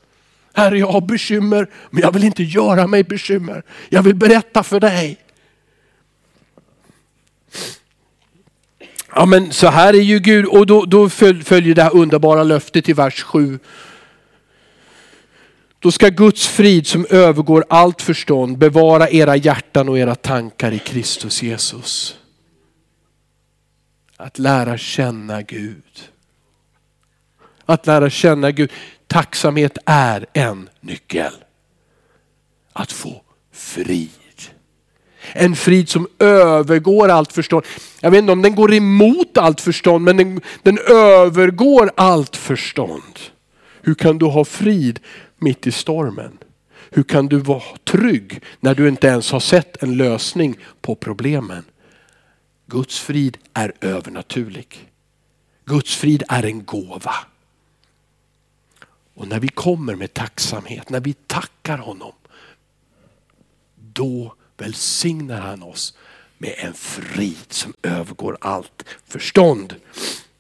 Herre, 0.54 0.78
jag 0.78 0.92
har 0.92 1.00
bekymmer, 1.00 1.70
men 1.90 2.02
jag 2.02 2.12
vill 2.12 2.24
inte 2.24 2.42
göra 2.42 2.86
mig 2.86 3.04
bekymmer. 3.04 3.62
Jag 3.88 4.02
vill 4.02 4.14
berätta 4.14 4.62
för 4.62 4.80
dig 4.80 5.18
Ja 9.14 9.26
men 9.26 9.52
så 9.52 9.66
här 9.66 9.94
är 9.94 10.02
ju 10.02 10.18
Gud 10.18 10.46
och 10.46 10.66
då, 10.66 10.84
då 10.84 11.08
följer 11.08 11.74
det 11.74 11.82
här 11.82 11.96
underbara 11.96 12.42
löftet 12.42 12.88
i 12.88 12.92
vers 12.92 13.22
7. 13.22 13.58
Då 15.78 15.92
ska 15.92 16.08
Guds 16.08 16.48
frid 16.48 16.86
som 16.86 17.06
övergår 17.10 17.64
allt 17.68 18.02
förstånd 18.02 18.58
bevara 18.58 19.10
era 19.10 19.36
hjärtan 19.36 19.88
och 19.88 19.98
era 19.98 20.14
tankar 20.14 20.72
i 20.72 20.78
Kristus 20.78 21.42
Jesus. 21.42 22.18
Att 24.16 24.38
lära 24.38 24.78
känna 24.78 25.42
Gud. 25.42 26.00
Att 27.64 27.86
lära 27.86 28.10
känna 28.10 28.50
Gud. 28.50 28.72
Tacksamhet 29.06 29.78
är 29.84 30.26
en 30.32 30.68
nyckel. 30.80 31.32
Att 32.72 32.92
få 32.92 33.22
frid. 33.52 34.21
En 35.32 35.56
frid 35.56 35.88
som 35.88 36.08
övergår 36.18 37.08
allt 37.08 37.32
förstånd. 37.32 37.64
Jag 38.00 38.10
vet 38.10 38.18
inte 38.18 38.32
om 38.32 38.42
den 38.42 38.54
går 38.54 38.74
emot 38.74 39.38
allt 39.38 39.60
förstånd, 39.60 40.04
men 40.04 40.16
den, 40.16 40.40
den 40.62 40.78
övergår 40.88 41.90
allt 41.96 42.36
förstånd. 42.36 43.18
Hur 43.82 43.94
kan 43.94 44.18
du 44.18 44.26
ha 44.26 44.44
frid 44.44 45.00
mitt 45.38 45.66
i 45.66 45.72
stormen? 45.72 46.38
Hur 46.90 47.02
kan 47.02 47.26
du 47.26 47.38
vara 47.38 47.62
trygg 47.84 48.42
när 48.60 48.74
du 48.74 48.88
inte 48.88 49.06
ens 49.06 49.32
har 49.32 49.40
sett 49.40 49.82
en 49.82 49.96
lösning 49.96 50.56
på 50.80 50.94
problemen? 50.94 51.64
Guds 52.66 53.00
frid 53.00 53.38
är 53.54 53.72
övernaturlig. 53.80 54.90
Guds 55.64 55.96
frid 55.96 56.22
är 56.28 56.42
en 56.42 56.64
gåva. 56.64 57.14
Och 59.14 59.28
när 59.28 59.40
vi 59.40 59.48
kommer 59.48 59.94
med 59.94 60.14
tacksamhet, 60.14 60.90
när 60.90 61.00
vi 61.00 61.12
tackar 61.12 61.78
honom, 61.78 62.12
då 63.76 64.34
välsignar 64.62 65.40
han 65.40 65.62
oss 65.62 65.94
med 66.38 66.54
en 66.58 66.72
frid 66.72 67.46
som 67.48 67.72
övergår 67.82 68.36
allt 68.40 68.84
förstånd. 69.08 69.74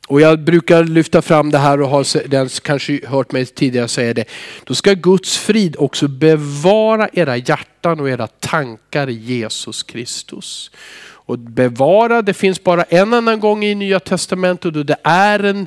Och 0.08 0.20
jag 0.20 0.40
brukar 0.40 0.84
lyfta 0.84 1.22
fram 1.22 1.50
det 1.50 1.58
här 1.58 1.80
och 1.80 1.88
har 1.88 2.28
den 2.28 2.48
kanske 2.48 3.06
hört 3.06 3.32
mig 3.32 3.46
tidigare 3.46 3.88
säga 3.88 4.14
det. 4.14 4.24
Då 4.64 4.74
ska 4.74 4.92
Guds 4.92 5.38
frid 5.38 5.76
också 5.78 6.08
bevara 6.08 7.08
era 7.12 7.36
hjärtan 7.36 8.00
och 8.00 8.10
era 8.10 8.26
tankar 8.26 9.08
i 9.10 9.12
Jesus 9.12 9.82
Kristus. 9.82 10.70
Och 11.04 11.38
bevara, 11.38 12.22
det 12.22 12.34
finns 12.34 12.64
bara 12.64 12.82
en 12.82 13.14
annan 13.14 13.40
gång 13.40 13.64
i 13.64 13.74
Nya 13.74 14.00
Testamentet 14.00 14.76
och 14.76 14.86
det 14.86 14.96
är 15.02 15.44
en 15.44 15.66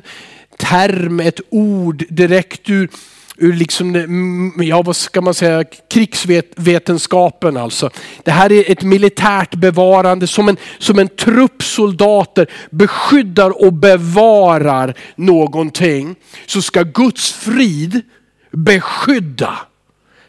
term, 0.56 1.20
ett 1.20 1.40
ord 1.50 2.04
direkt 2.08 2.70
ur 2.70 2.90
ur 3.38 3.52
liksom, 3.52 4.52
ja 4.58 4.82
vad 4.82 4.96
ska 4.96 5.20
man 5.20 5.34
säga, 5.34 5.64
krigsvetenskapen 5.90 7.56
alltså. 7.56 7.90
Det 8.24 8.30
här 8.30 8.52
är 8.52 8.70
ett 8.70 8.82
militärt 8.82 9.54
bevarande 9.54 10.26
som 10.26 10.48
en, 10.48 10.56
som 10.78 10.98
en 10.98 11.08
trupp 11.08 11.62
soldater 11.62 12.50
beskyddar 12.70 13.64
och 13.64 13.72
bevarar 13.72 14.94
någonting. 15.16 16.16
Så 16.46 16.62
ska 16.62 16.82
Guds 16.82 17.32
frid 17.32 18.02
beskydda. 18.50 19.58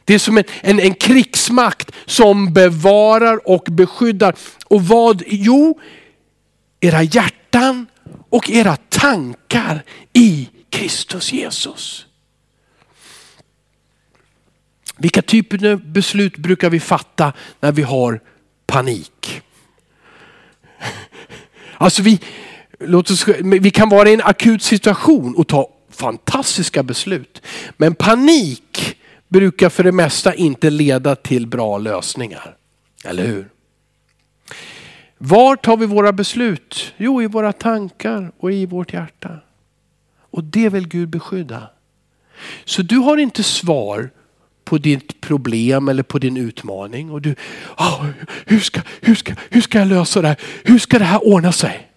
Det 0.05 0.13
är 0.13 0.19
som 0.19 0.37
en, 0.37 0.43
en, 0.61 0.79
en 0.79 0.93
krigsmakt 0.93 1.91
som 2.05 2.53
bevarar 2.53 3.49
och 3.49 3.63
beskyddar. 3.71 4.35
Och 4.65 4.81
vad? 4.81 5.23
Jo, 5.27 5.79
era 6.79 7.03
hjärtan 7.03 7.87
och 8.29 8.49
era 8.49 8.75
tankar 8.75 9.83
i 10.13 10.49
Kristus 10.69 11.33
Jesus. 11.33 12.06
Vilka 14.97 15.21
typer 15.21 15.71
av 15.71 15.85
beslut 15.85 16.37
brukar 16.37 16.69
vi 16.69 16.79
fatta 16.79 17.33
när 17.59 17.71
vi 17.71 17.81
har 17.81 18.19
panik? 18.65 19.41
Alltså 21.77 22.01
vi, 22.01 22.19
låt 22.79 23.11
oss, 23.11 23.27
vi 23.43 23.71
kan 23.71 23.89
vara 23.89 24.09
i 24.09 24.13
en 24.13 24.21
akut 24.21 24.63
situation 24.63 25.35
och 25.35 25.47
ta 25.47 25.69
fantastiska 25.89 26.83
beslut. 26.83 27.41
Men 27.77 27.95
panik 27.95 28.97
brukar 29.27 29.69
för 29.69 29.83
det 29.83 29.91
mesta 29.91 30.33
inte 30.33 30.69
leda 30.69 31.15
till 31.15 31.47
bra 31.47 31.77
lösningar. 31.77 32.55
Eller 33.05 33.27
hur? 33.27 33.49
Var 35.17 35.55
tar 35.55 35.77
vi 35.77 35.85
våra 35.85 36.13
beslut? 36.13 36.93
Jo, 36.97 37.21
i 37.21 37.27
våra 37.27 37.53
tankar 37.53 38.31
och 38.37 38.51
i 38.51 38.65
vårt 38.65 38.93
hjärta. 38.93 39.39
Och 40.31 40.43
det 40.43 40.69
vill 40.69 40.87
Gud 40.87 41.09
beskydda. 41.09 41.69
Så 42.65 42.81
du 42.81 42.97
har 42.97 43.17
inte 43.17 43.43
svar 43.43 44.09
på 44.67 44.77
ditt 44.77 45.21
problem 45.21 45.87
eller 45.87 46.03
på 46.03 46.19
din 46.19 46.37
utmaning. 46.37 47.11
Och 47.11 47.21
du, 47.21 47.35
oh, 47.77 48.05
hur, 48.45 48.59
ska, 48.59 48.81
hur, 49.01 49.15
ska, 49.15 49.33
hur 49.49 49.61
ska 49.61 49.79
jag 49.79 49.87
lösa 49.87 50.21
det 50.21 50.27
här? 50.27 50.37
Hur 50.63 50.79
ska 50.79 50.99
det 50.99 51.05
här 51.05 51.27
ordna 51.27 51.51
sig? 51.51 51.87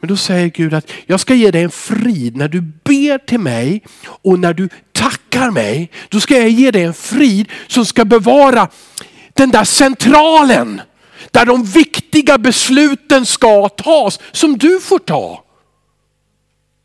Men 0.00 0.08
då 0.08 0.16
säger 0.16 0.48
Gud 0.48 0.74
att 0.74 0.90
jag 1.06 1.20
ska 1.20 1.34
ge 1.34 1.50
dig 1.50 1.62
en 1.62 1.70
frid 1.70 2.36
när 2.36 2.48
du 2.48 2.60
ber 2.60 3.18
till 3.18 3.40
mig 3.40 3.82
och 4.04 4.38
när 4.38 4.54
du 4.54 4.68
tackar 4.92 5.50
mig. 5.50 5.90
Då 6.08 6.20
ska 6.20 6.38
jag 6.38 6.48
ge 6.48 6.70
dig 6.70 6.82
en 6.82 6.94
frid 6.94 7.48
som 7.66 7.84
ska 7.84 8.04
bevara 8.04 8.68
den 9.32 9.50
där 9.50 9.64
centralen 9.64 10.80
där 11.30 11.46
de 11.46 11.64
viktiga 11.64 12.38
besluten 12.38 13.26
ska 13.26 13.68
tas 13.68 14.20
som 14.32 14.58
du 14.58 14.80
får 14.80 14.98
ta. 14.98 15.44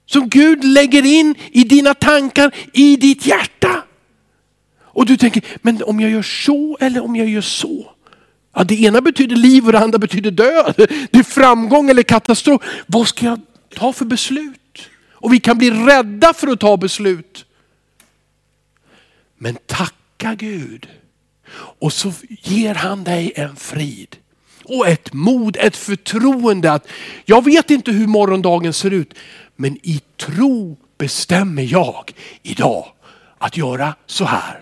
Som 0.05 0.29
Gud 0.29 0.63
lägger 0.63 1.05
in 1.05 1.35
i 1.51 1.63
dina 1.63 1.93
tankar, 1.93 2.55
i 2.73 2.95
ditt 2.95 3.25
hjärta. 3.25 3.83
Och 4.93 5.05
du 5.05 5.17
tänker, 5.17 5.43
men 5.61 5.83
om 5.83 5.99
jag 5.99 6.11
gör 6.11 6.21
så 6.21 6.77
eller 6.79 7.03
om 7.03 7.15
jag 7.15 7.29
gör 7.29 7.41
så? 7.41 7.91
Ja, 8.53 8.63
det 8.63 8.81
ena 8.81 9.01
betyder 9.01 9.35
liv 9.35 9.65
och 9.65 9.71
det 9.71 9.79
andra 9.79 9.97
betyder 9.99 10.31
död. 10.31 10.73
Det 11.11 11.19
är 11.19 11.23
framgång 11.23 11.89
eller 11.89 12.03
katastrof. 12.03 12.61
Vad 12.87 13.07
ska 13.07 13.25
jag 13.25 13.41
ta 13.75 13.93
för 13.93 14.05
beslut? 14.05 14.89
Och 15.13 15.33
vi 15.33 15.39
kan 15.39 15.57
bli 15.57 15.71
rädda 15.71 16.33
för 16.33 16.47
att 16.47 16.59
ta 16.59 16.77
beslut. 16.77 17.45
Men 19.37 19.57
tacka 19.65 20.35
Gud. 20.35 20.87
Och 21.53 21.93
så 21.93 22.13
ger 22.29 22.75
han 22.75 23.03
dig 23.03 23.33
en 23.35 23.55
frid. 23.55 24.15
Och 24.63 24.87
ett 24.87 25.13
mod, 25.13 25.57
ett 25.59 25.77
förtroende 25.77 26.71
att 26.71 26.87
jag 27.25 27.45
vet 27.45 27.71
inte 27.71 27.91
hur 27.91 28.07
morgondagen 28.07 28.73
ser 28.73 28.91
ut. 28.91 29.13
Men 29.55 29.77
i 29.83 30.01
tro 30.17 30.77
bestämmer 30.97 31.63
jag 31.63 32.13
idag 32.43 32.85
att 33.37 33.57
göra 33.57 33.95
så 34.05 34.25
här. 34.25 34.60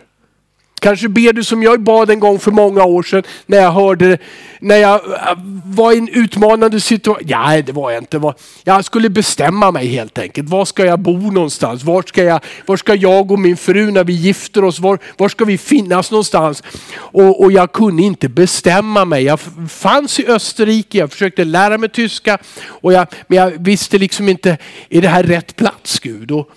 Kanske 0.80 1.08
ber 1.08 1.34
du 1.34 1.44
som 1.44 1.64
jag 1.64 1.82
bad 1.82 2.10
en 2.10 2.20
gång 2.20 2.40
för 2.40 2.52
många 2.52 2.84
år 2.84 3.04
sedan 3.04 3.24
när 3.46 3.58
jag 3.58 3.72
hörde, 3.72 4.18
när 4.60 4.76
jag 4.76 4.96
äh, 4.96 5.38
var 5.66 5.92
i 5.92 5.98
en 5.98 6.10
utmanande 6.10 6.80
situation. 6.80 7.28
Nej, 7.30 7.64
det 7.64 7.72
var 7.72 7.92
jag 7.92 8.02
inte. 8.02 8.34
Jag 8.64 8.86
skulle 8.86 9.10
bestämma 9.10 9.72
mig 9.72 9.88
helt 9.88 10.20
enkelt. 10.20 10.50
Var 10.50 10.66
ska 10.66 10.86
jag 10.86 11.00
bo 11.00 11.32
någonstans? 11.32 11.84
Var 11.84 12.02
ska 12.02 12.24
jag, 12.24 12.40
var 12.66 12.78
ska 12.78 12.96
jag 12.96 13.32
och 13.32 13.40
min 13.40 13.58
fru 13.58 13.92
när 13.92 14.04
vi 14.04 14.14
gifter 14.14 14.64
oss? 14.64 14.80
Var, 14.80 15.00
var 15.18 15.30
ska 15.30 15.46
vi 15.46 15.58
finnas 15.58 16.12
någonstans? 16.12 16.64
Och, 16.94 17.44
och 17.44 17.52
jag 17.52 17.72
kunde 17.72 18.04
inte 18.04 18.30
bestämma 18.30 19.06
mig. 19.06 19.24
Jag 19.24 19.40
fanns 19.70 20.20
i 20.20 20.28
Österrike, 20.28 20.98
jag 20.98 21.12
försökte 21.12 21.44
lära 21.44 21.78
mig 21.78 21.90
tyska. 21.90 22.38
Och 22.66 22.94
jag, 22.94 23.08
men 23.28 23.38
jag 23.38 23.52
visste 23.52 23.98
liksom 23.98 24.30
inte, 24.30 24.58
är 24.90 25.02
det 25.02 25.08
här 25.08 25.24
rätt 25.24 25.56
plats 25.56 26.00
Gud? 26.00 26.32
Och, 26.32 26.50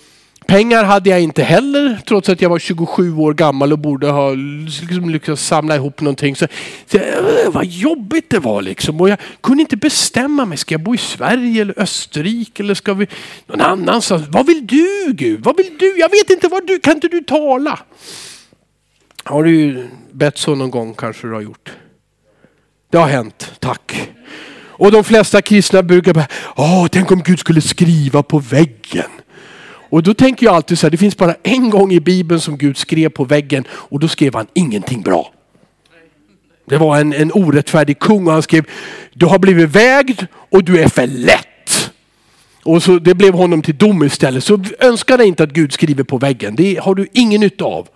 Pengar 0.53 0.83
hade 0.83 1.09
jag 1.09 1.21
inte 1.21 1.43
heller 1.43 1.99
trots 2.07 2.29
att 2.29 2.41
jag 2.41 2.49
var 2.49 2.59
27 2.59 3.15
år 3.17 3.33
gammal 3.33 3.71
och 3.71 3.79
borde 3.79 4.07
ha 4.07 4.33
liksom 4.33 5.09
lyckats 5.09 5.45
samla 5.45 5.75
ihop 5.75 6.01
någonting. 6.01 6.35
Så, 6.35 6.47
så, 6.85 6.97
eh, 6.97 7.03
vad 7.51 7.65
jobbigt 7.65 8.29
det 8.29 8.39
var 8.39 8.61
liksom. 8.61 9.01
Och 9.01 9.09
jag 9.09 9.17
kunde 9.41 9.61
inte 9.61 9.77
bestämma 9.77 10.45
mig. 10.45 10.57
Ska 10.57 10.73
jag 10.73 10.83
bo 10.83 10.95
i 10.95 10.97
Sverige 10.97 11.61
eller 11.61 11.79
Österrike 11.79 12.63
eller 12.63 12.73
ska 12.73 12.93
vi 12.93 13.07
någon 13.45 13.61
annanstans? 13.61 14.27
Vad 14.29 14.45
vill 14.45 14.67
du 14.67 15.13
Gud? 15.13 15.43
Vad 15.43 15.57
vill 15.57 15.77
du? 15.79 15.99
Jag 15.99 16.09
vet 16.09 16.29
inte 16.29 16.47
vad 16.47 16.67
du, 16.67 16.79
kan 16.79 16.93
inte 16.93 17.07
du 17.07 17.21
tala? 17.21 17.79
Har 19.23 19.43
du 19.43 19.87
bett 20.11 20.37
så 20.37 20.55
någon 20.55 20.71
gång 20.71 20.93
kanske 20.93 21.27
du 21.27 21.33
har 21.33 21.41
gjort? 21.41 21.71
Det 22.91 22.97
har 22.97 23.07
hänt, 23.07 23.51
tack. 23.59 24.11
Och 24.59 24.91
de 24.91 25.03
flesta 25.03 25.41
kristna 25.41 25.83
brukar 25.83 26.13
bara, 26.13 26.27
åh 26.55 26.87
tänk 26.91 27.11
om 27.11 27.21
Gud 27.23 27.39
skulle 27.39 27.61
skriva 27.61 28.23
på 28.23 28.39
väggen. 28.39 29.09
Och 29.93 30.03
då 30.03 30.13
tänker 30.13 30.45
jag 30.45 30.55
alltid 30.55 30.79
så 30.79 30.85
här, 30.85 30.91
det 30.91 30.97
finns 30.97 31.17
bara 31.17 31.35
en 31.43 31.69
gång 31.69 31.91
i 31.91 31.99
Bibeln 31.99 32.41
som 32.41 32.57
Gud 32.57 32.77
skrev 32.77 33.09
på 33.09 33.23
väggen 33.23 33.67
och 33.71 33.99
då 33.99 34.07
skrev 34.07 34.35
han 34.35 34.47
ingenting 34.53 35.01
bra. 35.01 35.31
Det 36.65 36.77
var 36.77 36.99
en, 36.99 37.13
en 37.13 37.31
orättfärdig 37.31 37.99
kung 37.99 38.27
och 38.27 38.33
han 38.33 38.43
skrev, 38.43 38.65
du 39.13 39.25
har 39.25 39.39
blivit 39.39 39.69
vägd 39.69 40.25
och 40.49 40.63
du 40.63 40.79
är 40.79 40.87
för 40.87 41.07
lätt. 41.07 41.91
Och 42.63 42.83
så 42.83 42.99
det 42.99 43.13
blev 43.13 43.33
honom 43.33 43.61
till 43.61 43.77
dom 43.77 44.03
istället. 44.03 44.43
Så 44.43 44.63
önska 44.79 45.17
dig 45.17 45.27
inte 45.27 45.43
att 45.43 45.53
Gud 45.53 45.73
skriver 45.73 46.03
på 46.03 46.17
väggen. 46.17 46.55
Det 46.55 46.79
har 46.81 46.95
du 46.95 47.07
ingen 47.13 47.41
nytta 47.41 47.65
av. 47.65 47.87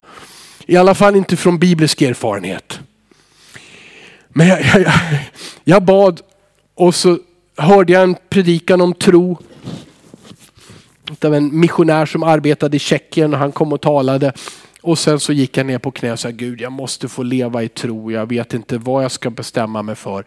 I 0.66 0.78
alla 0.78 0.96
fall 0.96 1.16
inte 1.16 1.38
från 1.38 1.60
biblisk 1.60 2.02
erfarenhet. 2.02 2.80
Men 4.30 4.48
jag, 4.48 4.60
jag, 4.62 4.94
jag 5.64 5.84
bad 5.84 6.22
och 6.76 6.96
så 6.96 7.20
hörde 7.58 7.94
jag 7.94 8.04
en 8.04 8.16
predikan 8.30 8.82
om 8.82 8.94
tro 8.94 9.38
av 11.22 11.36
en 11.36 11.60
missionär 11.60 12.06
som 12.06 12.24
arbetade 12.24 12.78
i 12.78 12.80
Tjeckien 12.80 13.34
och 13.34 13.40
han 13.40 13.52
kom 13.52 13.74
och 13.74 13.82
talade. 13.82 14.34
Och 14.82 15.00
sen 15.00 15.20
så 15.20 15.34
gick 15.34 15.58
jag 15.58 15.66
ner 15.66 15.80
på 15.80 15.92
knä 15.92 16.12
och 16.12 16.20
sa 16.20 16.30
Gud 16.30 16.62
jag 16.62 16.72
måste 16.72 17.08
få 17.08 17.24
leva 17.24 17.64
i 17.64 17.70
tro. 17.70 18.12
Jag 18.12 18.30
vet 18.30 18.54
inte 18.54 18.78
vad 18.78 19.04
jag 19.04 19.12
ska 19.12 19.30
bestämma 19.30 19.82
mig 19.82 19.96
för. 19.96 20.26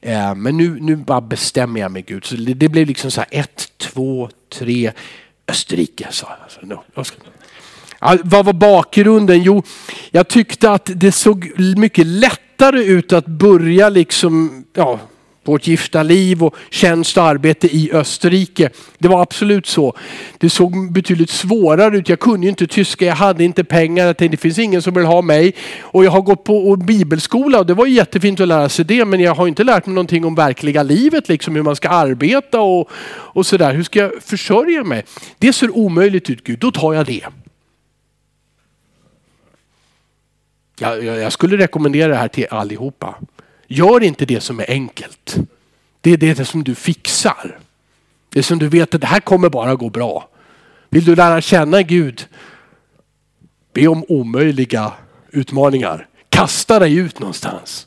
Eh, 0.00 0.34
men 0.34 0.56
nu, 0.56 0.80
nu 0.80 0.96
bara 0.96 1.20
bestämmer 1.20 1.80
jag 1.80 1.92
mig 1.92 2.02
Gud. 2.02 2.24
Så 2.24 2.34
det, 2.34 2.54
det 2.54 2.68
blev 2.68 2.86
liksom 2.86 3.10
så 3.10 3.20
här 3.20 3.28
ett, 3.30 3.72
två, 3.78 4.28
tre. 4.58 4.92
Österrike 5.48 6.06
sa 6.10 6.26
jag. 6.28 6.72
Alltså, 6.94 7.14
ja, 8.00 8.18
vad 8.24 8.44
var 8.44 8.52
bakgrunden? 8.52 9.42
Jo, 9.42 9.62
jag 10.10 10.28
tyckte 10.28 10.70
att 10.70 10.90
det 10.94 11.12
såg 11.12 11.52
mycket 11.76 12.06
lättare 12.06 12.84
ut 12.84 13.12
att 13.12 13.26
börja 13.26 13.88
liksom, 13.88 14.64
ja, 14.74 15.00
vårt 15.50 15.66
gifta 15.66 16.02
liv 16.02 16.44
och 16.44 16.54
tjänst 16.70 17.16
och 17.16 17.24
arbete 17.24 17.66
i 17.66 17.90
Österrike. 17.92 18.70
Det 18.98 19.08
var 19.08 19.22
absolut 19.22 19.66
så. 19.66 19.96
Det 20.38 20.50
såg 20.50 20.92
betydligt 20.92 21.30
svårare 21.30 21.96
ut. 21.96 22.08
Jag 22.08 22.20
kunde 22.20 22.48
inte 22.48 22.66
tyska, 22.66 23.04
jag 23.04 23.14
hade 23.14 23.44
inte 23.44 23.64
pengar. 23.64 24.06
Jag 24.06 24.16
tänkte 24.16 24.36
det 24.36 24.40
finns 24.40 24.58
ingen 24.58 24.82
som 24.82 24.94
vill 24.94 25.04
ha 25.04 25.22
mig. 25.22 25.54
Och 25.80 26.04
jag 26.04 26.10
har 26.10 26.20
gått 26.20 26.44
på 26.44 26.76
bibelskola 26.76 27.58
och 27.58 27.66
det 27.66 27.74
var 27.74 27.86
jättefint 27.86 28.40
att 28.40 28.48
lära 28.48 28.68
sig 28.68 28.84
det. 28.84 29.04
Men 29.04 29.20
jag 29.20 29.34
har 29.34 29.48
inte 29.48 29.64
lärt 29.64 29.86
mig 29.86 29.94
någonting 29.94 30.24
om 30.24 30.34
verkliga 30.34 30.82
livet, 30.82 31.28
liksom 31.28 31.54
hur 31.54 31.62
man 31.62 31.76
ska 31.76 31.88
arbeta 31.88 32.60
och, 32.60 32.90
och 33.34 33.46
sådär. 33.46 33.74
Hur 33.74 33.82
ska 33.82 33.98
jag 33.98 34.12
försörja 34.22 34.84
mig? 34.84 35.04
Det 35.38 35.52
ser 35.52 35.76
omöjligt 35.76 36.30
ut 36.30 36.44
Gud, 36.44 36.58
då 36.58 36.70
tar 36.70 36.94
jag 36.94 37.06
det. 37.06 37.24
Jag, 40.78 41.04
jag, 41.04 41.18
jag 41.18 41.32
skulle 41.32 41.56
rekommendera 41.56 42.08
det 42.08 42.16
här 42.16 42.28
till 42.28 42.46
allihopa. 42.50 43.14
Gör 43.72 44.02
inte 44.02 44.26
det 44.26 44.40
som 44.40 44.60
är 44.60 44.70
enkelt. 44.70 45.36
Det 46.00 46.10
är 46.10 46.16
det 46.16 46.44
som 46.44 46.64
du 46.64 46.74
fixar. 46.74 47.58
Det 48.28 48.42
som 48.42 48.58
du 48.58 48.68
vet 48.68 48.94
att 48.94 49.00
det 49.00 49.06
här 49.06 49.20
kommer 49.20 49.48
bara 49.48 49.74
gå 49.74 49.90
bra. 49.90 50.28
Vill 50.88 51.04
du 51.04 51.16
lära 51.16 51.40
känna 51.40 51.82
Gud? 51.82 52.26
Be 53.72 53.86
om 53.86 54.04
omöjliga 54.08 54.92
utmaningar. 55.30 56.08
Kasta 56.28 56.78
dig 56.78 56.96
ut 56.96 57.18
någonstans. 57.18 57.86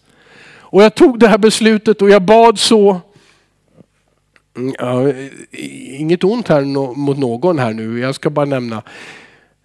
Och 0.60 0.84
jag 0.84 0.96
tog 0.96 1.20
det 1.20 1.28
här 1.28 1.38
beslutet 1.38 2.02
och 2.02 2.10
jag 2.10 2.22
bad 2.22 2.60
så. 2.60 3.02
Mm, 4.58 4.76
ja, 4.80 5.14
inget 5.98 6.24
ont 6.24 6.48
här 6.48 6.62
mot 6.96 7.18
någon 7.18 7.60
här 7.60 7.74
nu. 7.74 8.00
Jag 8.00 8.16
ska 8.16 8.30
bara 8.30 8.46
nämna. 8.46 8.84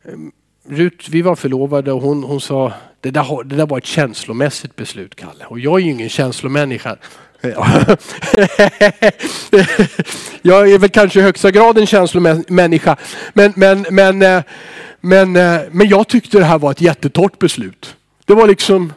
Mm, 0.04 0.32
Rut, 0.70 1.08
vi 1.08 1.22
var 1.22 1.36
förlovade 1.36 1.92
och 1.92 2.02
hon, 2.02 2.22
hon 2.22 2.40
sa 2.40 2.72
det 3.00 3.10
där, 3.10 3.44
det 3.44 3.56
där 3.56 3.66
var 3.66 3.78
ett 3.78 3.86
känslomässigt 3.86 4.76
beslut 4.76 5.14
Kalle. 5.14 5.44
Och 5.44 5.60
jag 5.60 5.80
är 5.80 5.84
ju 5.84 5.90
ingen 5.90 6.08
känslomänniska. 6.08 6.96
jag 10.42 10.70
är 10.70 10.78
väl 10.78 10.90
kanske 10.90 11.20
i 11.20 11.22
högsta 11.22 11.50
grad 11.50 11.78
en 11.78 11.86
känslomänniska. 11.86 12.96
Men, 13.32 13.52
men, 13.56 13.86
men, 13.90 14.22
eh, 14.22 14.42
men, 15.00 15.36
eh, 15.36 15.60
men 15.70 15.88
jag 15.88 16.08
tyckte 16.08 16.38
det 16.38 16.44
här 16.44 16.58
var 16.58 16.70
ett 16.70 16.80
jättetort 16.80 17.38
beslut. 17.38 17.96
Det 18.24 18.34
var 18.34 18.48
liksom 18.48 18.92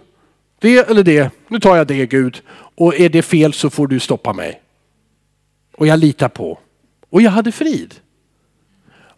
det 0.59 0.89
eller 0.89 1.03
det. 1.03 1.31
Nu 1.47 1.59
tar 1.59 1.75
jag 1.75 1.87
det 1.87 2.05
Gud. 2.05 2.41
Och 2.75 2.99
är 2.99 3.09
det 3.09 3.21
fel 3.21 3.53
så 3.53 3.69
får 3.69 3.87
du 3.87 3.99
stoppa 3.99 4.33
mig. 4.33 4.61
Och 5.77 5.87
jag 5.87 5.99
litar 5.99 6.29
på. 6.29 6.59
Och 7.09 7.21
jag 7.21 7.31
hade 7.31 7.51
frid. 7.51 7.95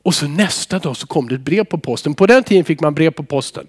Och 0.04 0.16
så 0.16 0.28
nästa 0.28 0.80
dag 0.80 0.98
så 0.98 1.08
kom 1.08 1.28
det 1.28 1.36
ett 1.36 1.42
brev 1.42 1.64
på 1.64 1.78
posten. 1.78 2.14
På 2.14 2.28
den 2.28 2.44
tiden 2.44 2.66
fick 2.66 2.80
man 2.80 2.94
brev 2.94 3.12
på 3.12 3.24
posten. 3.24 3.68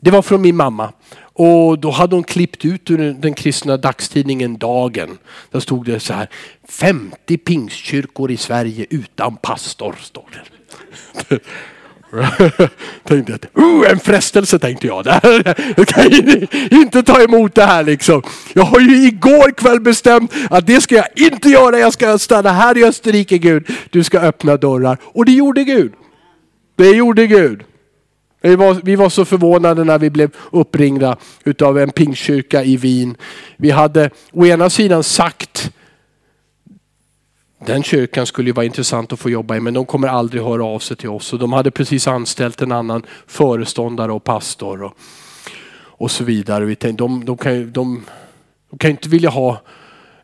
Det 0.00 0.10
var 0.10 0.22
från 0.22 0.42
min 0.42 0.56
mamma. 0.56 0.92
Och 1.34 1.78
då 1.78 1.90
hade 1.90 2.16
hon 2.16 2.24
klippt 2.24 2.64
ut 2.64 2.90
ur 2.90 2.98
den 3.12 3.34
kristna 3.34 3.76
dagstidningen 3.76 4.58
Dagen. 4.58 5.18
Där 5.50 5.60
stod 5.60 5.86
det 5.86 6.00
så 6.00 6.12
här. 6.12 6.28
50 6.68 7.38
pingstkyrkor 7.38 8.30
i 8.30 8.36
Sverige 8.36 8.86
utan 8.90 9.36
pastor. 9.36 9.96
Står 10.00 10.28
det. 10.32 11.38
tänkte 13.04 13.34
att, 13.34 13.44
uh, 13.58 13.90
en 13.90 13.98
frestelse 13.98 14.58
tänkte 14.58 14.86
jag. 14.86 15.06
Jag 15.76 15.88
kan 15.88 16.12
inte 16.70 17.02
ta 17.02 17.22
emot 17.22 17.54
det 17.54 17.64
här 17.64 17.84
liksom. 17.84 18.22
Jag 18.52 18.62
har 18.62 18.80
ju 18.80 19.06
igår 19.06 19.50
kväll 19.50 19.80
bestämt 19.80 20.32
att 20.50 20.66
det 20.66 20.80
ska 20.80 20.94
jag 20.94 21.06
inte 21.16 21.48
göra. 21.48 21.78
Jag 21.78 21.92
ska 21.92 22.18
stanna 22.18 22.52
här 22.52 22.78
i 22.78 22.84
Österrike 22.84 23.38
Gud. 23.38 23.66
Du 23.90 24.04
ska 24.04 24.20
öppna 24.20 24.56
dörrar. 24.56 24.98
Och 25.02 25.24
det 25.24 25.32
gjorde 25.32 25.64
Gud. 25.64 25.92
Det 26.76 26.90
gjorde 26.90 27.26
Gud. 27.26 27.62
Vi 28.42 28.56
var, 28.56 28.76
vi 28.82 28.96
var 28.96 29.08
så 29.08 29.24
förvånade 29.24 29.84
när 29.84 29.98
vi 29.98 30.10
blev 30.10 30.30
uppringda 30.50 31.16
utav 31.44 31.78
en 31.78 31.90
pingstkyrka 31.90 32.64
i 32.64 32.76
Wien. 32.76 33.16
Vi 33.56 33.70
hade 33.70 34.10
å 34.32 34.46
ena 34.46 34.70
sidan 34.70 35.02
sagt 35.02 35.70
den 37.66 37.82
kyrkan 37.82 38.26
skulle 38.26 38.48
ju 38.48 38.52
vara 38.52 38.66
intressant 38.66 39.12
att 39.12 39.20
få 39.20 39.30
jobba 39.30 39.56
i 39.56 39.60
men 39.60 39.74
de 39.74 39.86
kommer 39.86 40.08
aldrig 40.08 40.42
höra 40.42 40.64
av 40.64 40.78
sig 40.78 40.96
till 40.96 41.08
oss. 41.08 41.32
Och 41.32 41.38
de 41.38 41.52
hade 41.52 41.70
precis 41.70 42.08
anställt 42.08 42.62
en 42.62 42.72
annan 42.72 43.02
föreståndare 43.26 44.12
och 44.12 44.24
pastor 44.24 44.82
och, 44.82 44.96
och 45.80 46.10
så 46.10 46.24
vidare. 46.24 46.64
Vi 46.64 46.76
tänkte, 46.76 47.04
de, 47.04 47.24
de, 47.24 47.36
kan, 47.36 47.72
de, 47.72 48.04
de 48.70 48.78
kan 48.78 48.90
inte 48.90 49.08
vilja 49.08 49.30
ha 49.30 49.60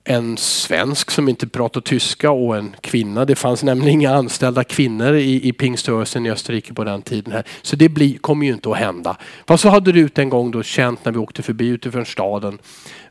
en 0.05 0.37
svensk 0.37 1.11
som 1.11 1.29
inte 1.29 1.47
pratar 1.47 1.81
tyska 1.81 2.31
och 2.31 2.57
en 2.57 2.77
kvinna. 2.81 3.25
Det 3.25 3.35
fanns 3.35 3.63
nämligen 3.63 4.01
inga 4.01 4.15
anställda 4.15 4.65
kvinnor 4.65 5.15
i, 5.15 5.49
i 5.49 5.53
pingströrelsen 5.53 6.27
i 6.27 6.31
Österrike 6.31 6.75
på 6.75 6.85
den 6.85 7.03
tiden. 7.03 7.33
Här. 7.33 7.45
Så 7.63 7.77
det 7.77 7.89
blir, 7.89 8.19
kommer 8.19 8.47
ju 8.47 8.53
inte 8.53 8.71
att 8.71 8.77
hända. 8.77 9.17
Fast 9.47 9.63
så 9.63 9.69
hade 9.69 9.93
Rut 9.93 10.19
en 10.19 10.29
gång 10.29 10.51
då 10.51 10.63
känt 10.63 11.05
när 11.05 11.13
vi 11.13 11.19
åkte 11.19 11.43
förbi 11.43 11.69
utifrån 11.69 12.07
staden, 12.07 12.59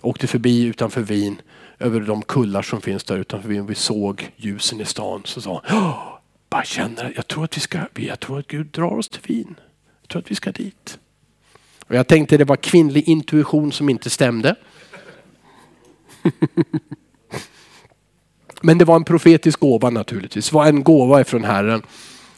åkte 0.01 0.27
förbi 0.27 0.63
utanför 0.63 1.01
Wien 1.01 1.41
över 1.79 1.99
de 1.99 2.21
kullar 2.21 2.61
som 2.61 2.81
finns 2.81 3.03
där 3.03 3.17
utanför 3.17 3.49
Vi 3.49 3.75
såg 3.75 4.31
ljusen 4.35 4.81
i 4.81 4.85
stan. 4.85 5.21
Så 5.25 5.41
sa 5.41 5.61
han, 5.65 5.93
bara 6.49 6.63
känner 6.63 7.13
jag 7.15 7.27
tror 7.27 7.43
att 7.43 7.57
vi 7.57 7.61
ska, 7.61 7.79
jag 7.95 8.19
tror 8.19 8.39
att 8.39 8.47
Gud 8.47 8.67
drar 8.67 8.97
oss 8.97 9.09
till 9.09 9.21
Wien. 9.23 9.55
Jag 10.01 10.09
tror 10.09 10.21
att 10.21 10.31
vi 10.31 10.35
ska 10.35 10.51
dit. 10.51 10.99
Och 11.87 11.95
jag 11.95 12.07
tänkte 12.07 12.37
det 12.37 12.45
var 12.45 12.55
kvinnlig 12.55 13.09
intuition 13.09 13.71
som 13.71 13.89
inte 13.89 14.09
stämde. 14.09 14.55
Men 18.61 18.77
det 18.77 18.85
var 18.85 18.95
en 18.95 19.03
profetisk 19.03 19.59
gåva 19.59 19.89
naturligtvis. 19.89 20.49
Det 20.49 20.55
var 20.55 20.65
en 20.65 20.83
gåva 20.83 21.21
ifrån 21.21 21.43
Herren. 21.43 21.81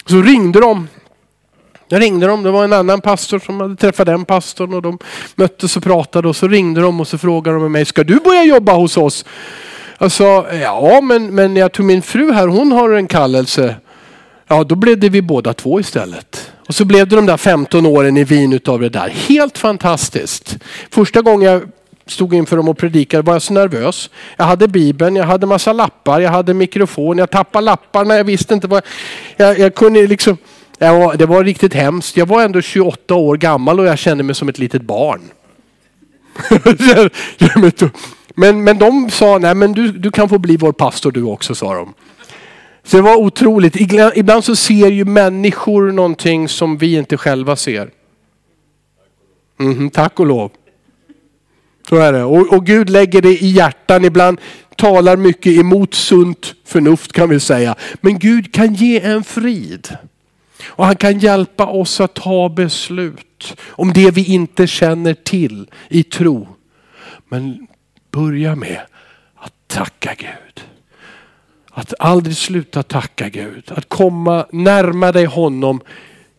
Så 0.05 0.21
ringde 0.21 0.59
de. 0.59 0.87
Jag 1.91 2.01
ringde 2.01 2.27
dem, 2.27 2.43
det 2.43 2.51
var 2.51 2.63
en 2.63 2.73
annan 2.73 3.01
pastor 3.01 3.39
som 3.39 3.61
hade 3.61 3.75
träffat 3.75 4.05
den 4.05 4.25
pastorn 4.25 4.73
och 4.73 4.81
de 4.81 4.99
möttes 5.35 5.77
och 5.77 5.83
pratade 5.83 6.27
och 6.27 6.35
så 6.35 6.47
ringde 6.47 6.81
de 6.81 6.99
och 6.99 7.07
så 7.07 7.17
frågade 7.17 7.59
de 7.59 7.71
mig, 7.71 7.85
ska 7.85 8.03
du 8.03 8.19
börja 8.19 8.43
jobba 8.43 8.73
hos 8.73 8.97
oss? 8.97 9.25
Jag 9.97 10.11
sa, 10.11 10.53
ja 10.53 11.01
men, 11.01 11.35
men 11.35 11.55
jag 11.55 11.71
tror 11.71 11.85
min 11.85 12.01
fru 12.01 12.31
här, 12.31 12.47
hon 12.47 12.71
har 12.71 12.89
en 12.89 13.07
kallelse. 13.07 13.75
Ja, 14.47 14.63
då 14.63 14.75
blev 14.75 14.99
det 14.99 15.09
vi 15.09 15.21
båda 15.21 15.53
två 15.53 15.79
istället. 15.79 16.51
Och 16.67 16.75
så 16.75 16.85
blev 16.85 17.07
det 17.07 17.15
de 17.15 17.25
där 17.25 17.37
15 17.37 17.85
åren 17.85 18.17
i 18.17 18.23
Wien 18.23 18.53
utav 18.53 18.79
det 18.79 18.89
där. 18.89 19.09
Helt 19.09 19.57
fantastiskt. 19.57 20.57
Första 20.91 21.21
gången 21.21 21.51
jag 21.51 21.61
stod 22.05 22.33
inför 22.33 22.57
dem 22.57 22.69
och 22.69 22.77
predikade 22.77 23.23
var 23.23 23.33
jag 23.33 23.41
så 23.41 23.53
nervös. 23.53 24.09
Jag 24.37 24.45
hade 24.45 24.67
bibeln, 24.67 25.15
jag 25.15 25.25
hade 25.25 25.45
massa 25.45 25.73
lappar, 25.73 26.19
jag 26.19 26.31
hade 26.31 26.53
mikrofon, 26.53 27.17
jag 27.17 27.31
tappade 27.31 27.65
lapparna, 27.65 28.15
jag 28.15 28.23
visste 28.23 28.53
inte 28.53 28.67
vad... 28.67 28.83
Jag, 29.37 29.59
jag 29.59 29.75
kunde 29.75 30.07
liksom... 30.07 30.37
Var, 30.79 31.17
det 31.17 31.25
var 31.25 31.43
riktigt 31.43 31.73
hemskt. 31.73 32.17
Jag 32.17 32.25
var 32.25 32.43
ändå 32.43 32.61
28 32.61 33.15
år 33.15 33.37
gammal 33.37 33.79
och 33.79 33.85
jag 33.85 33.99
kände 33.99 34.23
mig 34.23 34.35
som 34.35 34.49
ett 34.49 34.59
litet 34.59 34.81
barn. 34.81 35.21
men, 38.35 38.63
men 38.63 38.77
de 38.77 39.09
sa, 39.09 39.37
nej 39.37 39.55
men 39.55 39.73
du, 39.73 39.91
du 39.91 40.11
kan 40.11 40.29
få 40.29 40.37
bli 40.37 40.57
vår 40.57 40.71
pastor 40.71 41.11
du 41.11 41.23
också, 41.23 41.55
sa 41.55 41.73
de. 41.73 41.93
Så 42.83 42.97
det 42.97 43.03
var 43.03 43.15
otroligt. 43.15 43.75
Ibland 44.15 44.43
så 44.43 44.55
ser 44.55 44.91
ju 44.91 45.05
människor 45.05 45.91
någonting 45.91 46.49
som 46.49 46.77
vi 46.77 46.97
inte 46.97 47.17
själva 47.17 47.55
ser. 47.55 47.89
Mm, 49.59 49.89
tack 49.89 50.19
och 50.19 50.25
lov. 50.25 50.51
Så 51.89 51.95
är 51.95 52.13
det. 52.13 52.23
Och, 52.23 52.53
och 52.53 52.65
Gud 52.65 52.89
lägger 52.89 53.21
det 53.21 53.43
i 53.43 53.47
hjärtan. 53.47 54.05
Ibland 54.05 54.39
talar 54.75 55.17
mycket 55.17 55.59
emot 55.59 55.93
sunt 55.93 56.55
förnuft 56.65 57.13
kan 57.13 57.29
vi 57.29 57.39
säga. 57.39 57.75
Men 58.01 58.19
Gud 58.19 58.53
kan 58.53 58.73
ge 58.73 58.99
en 59.01 59.23
frid. 59.23 59.97
Och 60.63 60.85
han 60.85 60.95
kan 60.95 61.19
hjälpa 61.19 61.65
oss 61.65 62.01
att 62.01 62.13
ta 62.13 62.49
beslut 62.49 63.55
om 63.69 63.93
det 63.93 64.11
vi 64.11 64.25
inte 64.25 64.67
känner 64.67 65.13
till 65.13 65.69
i 65.89 66.03
tro. 66.03 66.47
Men 67.27 67.67
börja 68.11 68.55
med 68.55 68.81
att 69.35 69.53
tacka 69.67 70.15
Gud. 70.17 70.65
Att 71.71 71.93
aldrig 71.99 72.37
sluta 72.37 72.83
tacka 72.83 73.29
Gud. 73.29 73.71
Att 73.71 73.89
komma 73.89 74.45
närma 74.51 75.11
dig 75.11 75.25
honom 75.25 75.81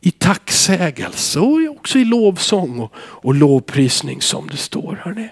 i 0.00 0.10
tacksägelse 0.10 1.40
och 1.40 1.58
också 1.70 1.98
i 1.98 2.04
lovsång 2.04 2.80
och, 2.80 2.92
och 2.96 3.34
lovprisning 3.34 4.22
som 4.22 4.48
det 4.48 4.56
står. 4.56 5.00
Hörrni. 5.04 5.28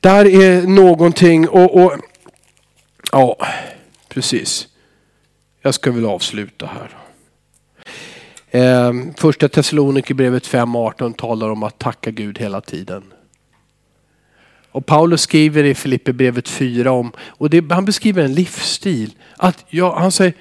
Där 0.00 0.24
är 0.24 0.62
någonting 0.62 1.48
och, 1.48 1.84
och 1.84 1.98
ja, 3.12 3.36
precis. 4.08 4.68
Jag 5.62 5.74
ska 5.74 5.92
väl 5.92 6.06
avsluta 6.06 6.66
här. 6.66 7.05
Eh, 8.50 8.92
första 9.16 9.48
Thessalonikerbrevet 9.48 10.46
5.18 10.46 11.14
talar 11.14 11.50
om 11.50 11.62
att 11.62 11.78
tacka 11.78 12.10
Gud 12.10 12.38
hela 12.38 12.60
tiden. 12.60 13.02
Och 14.70 14.86
Paulus 14.86 15.20
skriver 15.20 15.64
i 15.64 15.74
Filipperbrevet 15.74 16.48
4 16.48 16.92
om, 16.92 17.12
och 17.18 17.50
det, 17.50 17.72
han 17.72 17.84
beskriver 17.84 18.24
en 18.24 18.34
livsstil. 18.34 19.14
Att, 19.36 19.64
ja, 19.68 19.98
han, 19.98 20.12
säger, 20.12 20.34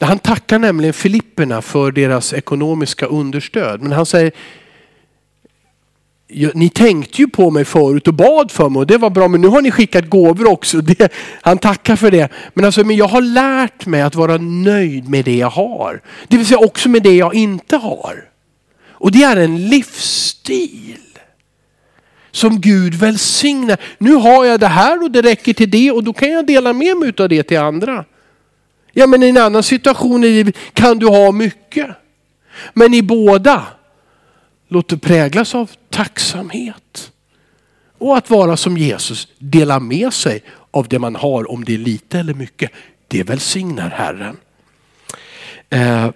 han 0.00 0.18
tackar 0.18 0.58
nämligen 0.58 0.94
Filipperna 0.94 1.62
för 1.62 1.92
deras 1.92 2.32
ekonomiska 2.32 3.06
understöd. 3.06 3.82
Men 3.82 3.92
han 3.92 4.06
säger, 4.06 4.32
ni 6.54 6.68
tänkte 6.68 7.22
ju 7.22 7.28
på 7.28 7.50
mig 7.50 7.64
förut 7.64 8.08
och 8.08 8.14
bad 8.14 8.50
för 8.50 8.68
mig 8.68 8.80
och 8.80 8.86
det 8.86 8.98
var 8.98 9.10
bra 9.10 9.28
men 9.28 9.40
nu 9.40 9.48
har 9.48 9.62
ni 9.62 9.70
skickat 9.70 10.08
gåvor 10.08 10.48
också. 10.48 10.80
Det, 10.80 11.12
han 11.42 11.58
tackar 11.58 11.96
för 11.96 12.10
det. 12.10 12.28
Men, 12.54 12.64
alltså, 12.64 12.84
men 12.84 12.96
jag 12.96 13.08
har 13.08 13.20
lärt 13.20 13.86
mig 13.86 14.02
att 14.02 14.14
vara 14.14 14.36
nöjd 14.36 15.08
med 15.08 15.24
det 15.24 15.36
jag 15.36 15.50
har. 15.50 16.02
Det 16.28 16.36
vill 16.36 16.46
säga 16.46 16.58
också 16.58 16.88
med 16.88 17.02
det 17.02 17.16
jag 17.16 17.34
inte 17.34 17.76
har. 17.76 18.24
Och 18.90 19.12
det 19.12 19.22
är 19.22 19.36
en 19.36 19.68
livsstil 19.68 20.98
som 22.30 22.60
Gud 22.60 22.94
välsignar. 22.94 23.78
Nu 23.98 24.14
har 24.14 24.44
jag 24.44 24.60
det 24.60 24.66
här 24.66 25.02
och 25.02 25.10
det 25.10 25.22
räcker 25.22 25.52
till 25.52 25.70
det 25.70 25.90
och 25.90 26.04
då 26.04 26.12
kan 26.12 26.30
jag 26.30 26.46
dela 26.46 26.72
med 26.72 26.96
mig 26.96 27.12
av 27.18 27.28
det 27.28 27.42
till 27.42 27.58
andra. 27.58 28.04
Ja 28.92 29.06
men 29.06 29.22
i 29.22 29.28
en 29.28 29.36
annan 29.36 29.62
situation 29.62 30.24
i 30.24 30.28
livet 30.28 30.56
kan 30.72 30.98
du 30.98 31.06
ha 31.06 31.32
mycket. 31.32 31.88
Men 32.74 32.94
i 32.94 33.02
båda 33.02 33.66
Låt 34.68 34.88
det 34.88 34.98
präglas 34.98 35.54
av 35.54 35.70
tacksamhet. 35.90 37.12
Och 37.98 38.16
att 38.16 38.30
vara 38.30 38.56
som 38.56 38.78
Jesus, 38.78 39.28
dela 39.38 39.80
med 39.80 40.12
sig 40.12 40.42
av 40.70 40.88
det 40.88 40.98
man 40.98 41.16
har, 41.16 41.50
om 41.50 41.64
det 41.64 41.74
är 41.74 41.78
lite 41.78 42.18
eller 42.18 42.34
mycket. 42.34 42.70
Det 43.08 43.22
välsignar 43.22 43.90
Herren. 43.90 44.36
Eh, 45.70 46.10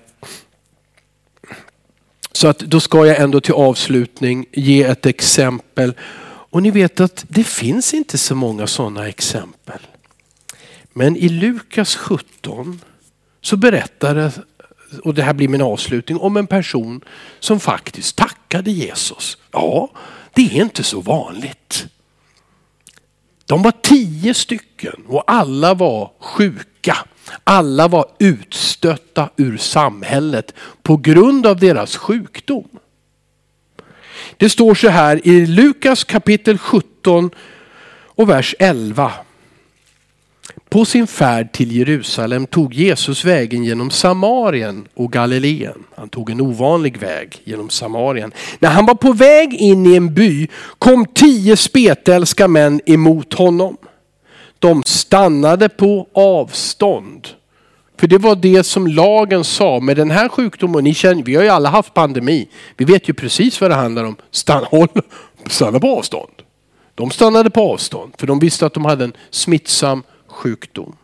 så 2.32 2.48
att 2.48 2.58
då 2.58 2.80
ska 2.80 3.06
jag 3.06 3.20
ändå 3.20 3.40
till 3.40 3.54
avslutning 3.54 4.46
ge 4.52 4.82
ett 4.82 5.06
exempel. 5.06 5.94
Och 6.24 6.62
ni 6.62 6.70
vet 6.70 7.00
att 7.00 7.24
det 7.28 7.44
finns 7.44 7.94
inte 7.94 8.18
så 8.18 8.34
många 8.34 8.66
sådana 8.66 9.08
exempel. 9.08 9.78
Men 10.92 11.16
i 11.16 11.28
Lukas 11.28 11.96
17 11.96 12.80
så 13.40 13.56
berättar 13.56 14.14
det 14.14 14.32
och 15.04 15.14
det 15.14 15.22
här 15.22 15.32
blir 15.32 15.48
min 15.48 15.62
avslutning, 15.62 16.18
om 16.18 16.36
en 16.36 16.46
person 16.46 17.00
som 17.40 17.60
faktiskt 17.60 18.16
tackade 18.16 18.70
Jesus. 18.70 19.38
Ja, 19.50 19.90
det 20.32 20.42
är 20.42 20.62
inte 20.62 20.82
så 20.82 21.00
vanligt. 21.00 21.86
De 23.46 23.62
var 23.62 23.72
tio 23.82 24.34
stycken 24.34 25.02
och 25.06 25.24
alla 25.26 25.74
var 25.74 26.12
sjuka. 26.20 26.96
Alla 27.44 27.88
var 27.88 28.06
utstötta 28.18 29.30
ur 29.36 29.56
samhället 29.56 30.54
på 30.82 30.96
grund 30.96 31.46
av 31.46 31.58
deras 31.58 31.96
sjukdom. 31.96 32.68
Det 34.36 34.48
står 34.48 34.74
så 34.74 34.88
här 34.88 35.26
i 35.26 35.46
Lukas 35.46 36.04
kapitel 36.04 36.58
17 36.58 37.30
och 38.14 38.28
vers 38.28 38.54
11. 38.58 39.12
På 40.68 40.84
sin 40.84 41.06
färd 41.06 41.52
till 41.52 41.76
Jerusalem 41.76 42.46
tog 42.46 42.74
Jesus 42.74 43.24
vägen 43.24 43.64
genom 43.64 43.90
Samarien 43.90 44.88
och 44.94 45.12
Galileen. 45.12 45.84
Han 45.96 46.08
tog 46.08 46.30
en 46.30 46.40
ovanlig 46.40 46.96
väg 46.96 47.40
genom 47.44 47.70
Samarien. 47.70 48.32
När 48.58 48.70
han 48.70 48.86
var 48.86 48.94
på 48.94 49.12
väg 49.12 49.54
in 49.54 49.86
i 49.86 49.96
en 49.96 50.14
by 50.14 50.48
kom 50.78 51.06
tio 51.06 51.56
spetälska 51.56 52.48
män 52.48 52.80
emot 52.86 53.34
honom. 53.34 53.76
De 54.58 54.82
stannade 54.82 55.68
på 55.68 56.06
avstånd. 56.12 57.28
För 58.02 58.06
det 58.06 58.18
var 58.18 58.36
det 58.36 58.62
som 58.62 58.86
lagen 58.86 59.44
sa 59.44 59.80
med 59.80 59.96
den 59.96 60.10
här 60.10 60.28
sjukdomen. 60.28 60.84
Ni 60.84 60.94
känner, 60.94 61.22
vi 61.22 61.34
har 61.34 61.42
ju 61.42 61.48
alla 61.48 61.68
haft 61.68 61.94
pandemi. 61.94 62.48
Vi 62.76 62.84
vet 62.84 63.08
ju 63.08 63.12
precis 63.12 63.60
vad 63.60 63.70
det 63.70 63.74
handlar 63.74 64.04
om. 64.04 64.16
Stanna, 64.30 64.66
håll, 64.66 64.88
stanna 65.46 65.80
på 65.80 65.98
avstånd. 65.98 66.32
De 66.94 67.10
stannade 67.10 67.50
på 67.50 67.72
avstånd 67.72 68.12
för 68.18 68.26
de 68.26 68.38
visste 68.38 68.66
att 68.66 68.74
de 68.74 68.84
hade 68.84 69.04
en 69.04 69.12
smittsam 69.30 70.02
sjukdom. 70.32 70.96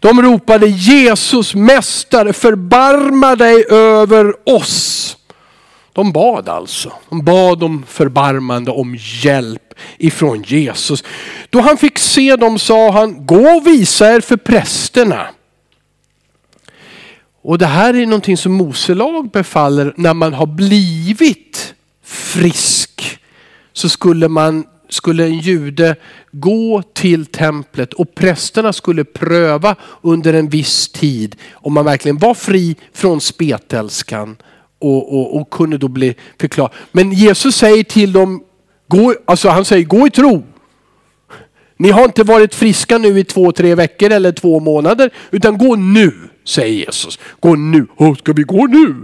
De 0.00 0.22
ropade 0.22 0.66
Jesus 0.66 1.54
mästare 1.54 2.32
förbarma 2.32 3.36
dig 3.36 3.64
över 3.70 4.34
oss. 4.48 5.16
De 5.92 6.12
bad 6.12 6.48
alltså. 6.48 6.92
De 7.08 7.24
bad 7.24 7.62
om 7.62 7.84
förbarmande, 7.88 8.70
om 8.70 8.96
hjälp 9.22 9.74
ifrån 9.98 10.42
Jesus. 10.42 11.04
Då 11.50 11.60
han 11.60 11.76
fick 11.76 11.98
se 11.98 12.36
dem 12.36 12.58
sa 12.58 12.90
han, 12.90 13.26
gå 13.26 13.56
och 13.56 13.66
visa 13.66 14.14
er 14.14 14.20
för 14.20 14.36
prästerna. 14.36 15.26
Och 17.42 17.58
det 17.58 17.66
här 17.66 17.94
är 17.94 18.06
någonting 18.06 18.36
som 18.36 18.52
Mose 18.52 18.94
lag 18.94 19.30
befaller 19.30 19.94
när 19.96 20.14
man 20.14 20.34
har 20.34 20.46
blivit 20.46 21.74
frisk. 22.04 23.18
Så 23.72 23.88
skulle 23.88 24.28
man 24.28 24.64
skulle 24.88 25.24
en 25.24 25.38
jude 25.38 25.96
gå 26.32 26.82
till 26.82 27.26
templet 27.26 27.92
och 27.92 28.14
prästerna 28.14 28.72
skulle 28.72 29.04
pröva 29.04 29.76
under 30.02 30.34
en 30.34 30.48
viss 30.48 30.88
tid 30.88 31.36
om 31.52 31.74
man 31.74 31.84
verkligen 31.84 32.18
var 32.18 32.34
fri 32.34 32.76
från 32.92 33.20
spetälskan 33.20 34.36
och, 34.78 35.18
och, 35.18 35.36
och 35.36 35.50
kunde 35.50 35.78
då 35.78 35.88
bli 35.88 36.14
förklarad. 36.40 36.72
Men 36.92 37.12
Jesus 37.12 37.56
säger 37.56 37.84
till 37.84 38.12
dem, 38.12 38.42
gå, 38.88 39.14
alltså 39.24 39.48
han 39.48 39.64
säger 39.64 39.84
gå 39.84 40.06
i 40.06 40.10
tro. 40.10 40.42
Ni 41.76 41.90
har 41.90 42.04
inte 42.04 42.22
varit 42.22 42.54
friska 42.54 42.98
nu 42.98 43.18
i 43.18 43.24
två, 43.24 43.52
tre 43.52 43.74
veckor 43.74 44.10
eller 44.10 44.32
två 44.32 44.60
månader 44.60 45.10
utan 45.30 45.58
gå 45.58 45.76
nu, 45.76 46.12
säger 46.44 46.86
Jesus. 46.86 47.18
Gå 47.40 47.54
nu. 47.54 47.86
Oh, 47.96 48.16
ska 48.16 48.32
vi 48.32 48.42
gå 48.42 48.66
nu? 48.66 48.94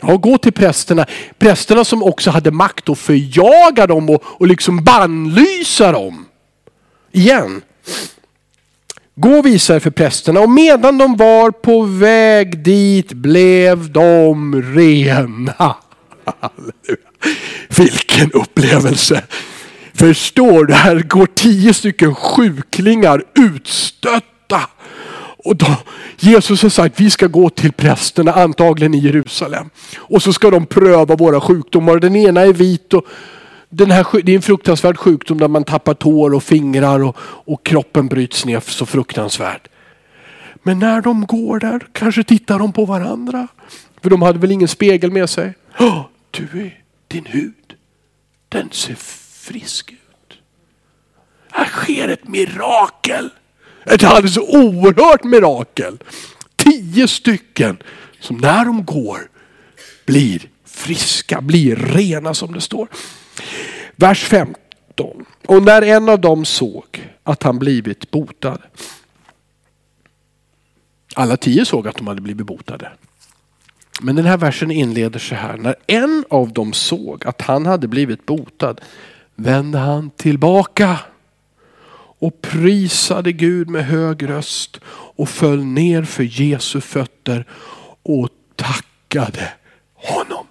Ja, 0.00 0.16
gå 0.16 0.38
till 0.38 0.52
prästerna. 0.52 1.06
Prästerna 1.38 1.84
som 1.84 2.02
också 2.02 2.30
hade 2.30 2.50
makt 2.50 2.88
att 2.88 2.98
förjaga 2.98 3.86
dem 3.86 4.10
och, 4.10 4.22
och 4.24 4.46
liksom 4.46 4.84
bannlysa 4.84 5.92
dem. 5.92 6.26
Igen. 7.12 7.62
Gå 9.14 9.38
och 9.38 9.46
visa 9.46 9.76
er 9.76 9.80
för 9.80 9.90
prästerna. 9.90 10.40
Och 10.40 10.50
medan 10.50 10.98
de 10.98 11.16
var 11.16 11.50
på 11.50 11.82
väg 11.82 12.58
dit 12.64 13.12
blev 13.12 13.92
de 13.92 14.62
rena. 14.62 15.76
Vilken 17.76 18.32
upplevelse! 18.32 19.24
Förstår 19.94 20.64
du? 20.64 20.74
Här 20.74 21.00
går 21.00 21.26
tio 21.26 21.74
stycken 21.74 22.14
sjuklingar 22.14 23.24
utstötta. 23.34 24.60
Och 25.44 25.56
då, 25.56 25.76
Jesus 26.18 26.62
har 26.62 26.68
sagt 26.68 27.00
vi 27.00 27.10
ska 27.10 27.26
gå 27.26 27.50
till 27.50 27.72
prästerna, 27.72 28.32
antagligen 28.32 28.94
i 28.94 28.98
Jerusalem. 28.98 29.70
Och 29.96 30.22
så 30.22 30.32
ska 30.32 30.50
de 30.50 30.66
pröva 30.66 31.16
våra 31.16 31.40
sjukdomar. 31.40 31.98
Den 31.98 32.16
ena 32.16 32.40
är 32.40 32.52
vit 32.52 32.94
och 32.94 33.06
den 33.74 33.90
här, 33.90 34.22
det 34.22 34.32
är 34.32 34.36
en 34.36 34.42
fruktansvärd 34.42 34.98
sjukdom 34.98 35.38
där 35.38 35.48
man 35.48 35.64
tappar 35.64 35.94
tår 35.94 36.34
och 36.34 36.42
fingrar 36.42 37.02
och, 37.02 37.16
och 37.20 37.66
kroppen 37.66 38.08
bryts 38.08 38.44
ner 38.44 38.60
så 38.60 38.86
fruktansvärt. 38.86 39.68
Men 40.62 40.78
när 40.78 41.00
de 41.00 41.26
går 41.26 41.58
där 41.58 41.86
kanske 41.92 42.24
tittar 42.24 42.58
de 42.58 42.72
på 42.72 42.84
varandra. 42.84 43.48
För 44.02 44.10
de 44.10 44.22
hade 44.22 44.38
väl 44.38 44.52
ingen 44.52 44.68
spegel 44.68 45.10
med 45.10 45.30
sig. 45.30 45.54
Oh, 45.78 46.06
du 46.30 46.42
är, 46.60 46.82
din 47.08 47.26
hud, 47.26 47.74
den 48.48 48.70
ser 48.70 48.94
frisk 49.48 49.92
ut. 49.92 50.38
Här 51.50 51.66
sker 51.66 52.08
ett 52.08 52.28
mirakel. 52.28 53.30
Ett 53.84 54.04
alldeles 54.04 54.38
oerhört 54.38 55.24
mirakel. 55.24 55.98
Tio 56.56 57.08
stycken 57.08 57.82
som 58.20 58.36
när 58.36 58.64
de 58.64 58.84
går 58.84 59.18
blir 60.06 60.42
friska, 60.64 61.40
blir 61.40 61.76
rena 61.76 62.34
som 62.34 62.54
det 62.54 62.60
står. 62.60 62.88
Vers 63.96 64.24
15. 64.24 65.26
Och 65.46 65.62
när 65.62 65.82
en 65.82 66.08
av 66.08 66.20
dem 66.20 66.44
såg 66.44 67.12
att 67.22 67.42
han 67.42 67.58
blivit 67.58 68.10
botad. 68.10 68.58
Alla 71.14 71.36
tio 71.36 71.64
såg 71.64 71.88
att 71.88 71.96
de 71.96 72.06
hade 72.06 72.20
blivit 72.20 72.46
botade. 72.46 72.92
Men 74.00 74.16
den 74.16 74.24
här 74.24 74.36
versen 74.36 74.70
inleder 74.70 75.18
så 75.18 75.34
här. 75.34 75.56
När 75.56 75.74
en 75.86 76.24
av 76.30 76.52
dem 76.52 76.72
såg 76.72 77.26
att 77.26 77.42
han 77.42 77.66
hade 77.66 77.88
blivit 77.88 78.26
botad 78.26 78.80
vände 79.34 79.78
han 79.78 80.10
tillbaka 80.10 80.98
och 82.18 82.40
prisade 82.40 83.32
Gud 83.32 83.68
med 83.68 83.86
hög 83.86 84.28
röst 84.28 84.80
och 84.86 85.28
föll 85.28 85.64
ner 85.64 86.02
för 86.02 86.22
Jesu 86.22 86.80
fötter 86.80 87.46
och 88.02 88.28
tackade 88.56 89.52
honom. 89.94 90.41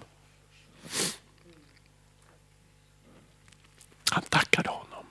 Han 4.12 4.22
tackade 4.28 4.68
honom. 4.68 5.04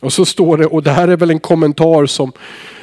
Och 0.00 0.12
så 0.12 0.26
står 0.26 0.56
det, 0.56 0.66
och 0.66 0.82
det 0.82 0.90
här 0.90 1.08
är 1.08 1.16
väl 1.16 1.30
en 1.30 1.40
kommentar 1.40 2.06
som 2.06 2.32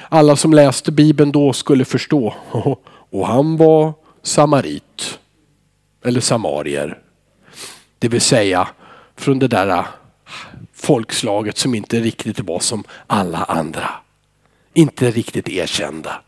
alla 0.10 0.36
som 0.36 0.54
läste 0.54 0.92
Bibeln 0.92 1.32
då 1.32 1.54
skulle 1.54 1.86
förstå. 1.86 2.36
Och 3.10 3.28
han 3.28 3.58
var 3.58 3.94
samarit. 4.24 5.20
Eller 6.04 6.22
samarier. 6.22 7.00
Det 8.00 8.08
vill 8.08 8.22
säga 8.22 8.68
från 9.16 9.40
det 9.40 9.48
där 9.48 9.86
folkslaget 10.74 11.58
som 11.58 11.76
inte 11.76 12.00
riktigt 12.00 12.40
var 12.40 12.60
som 12.60 12.84
alla 13.08 13.44
andra. 13.44 13.90
Inte 14.74 15.12
riktigt 15.12 15.50
erkända. 15.50 16.22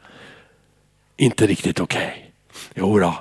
Inte 1.17 1.47
riktigt 1.47 1.79
okej. 1.79 2.07
Okay. 2.07 2.23
Jo 2.75 2.99
då. 2.99 3.13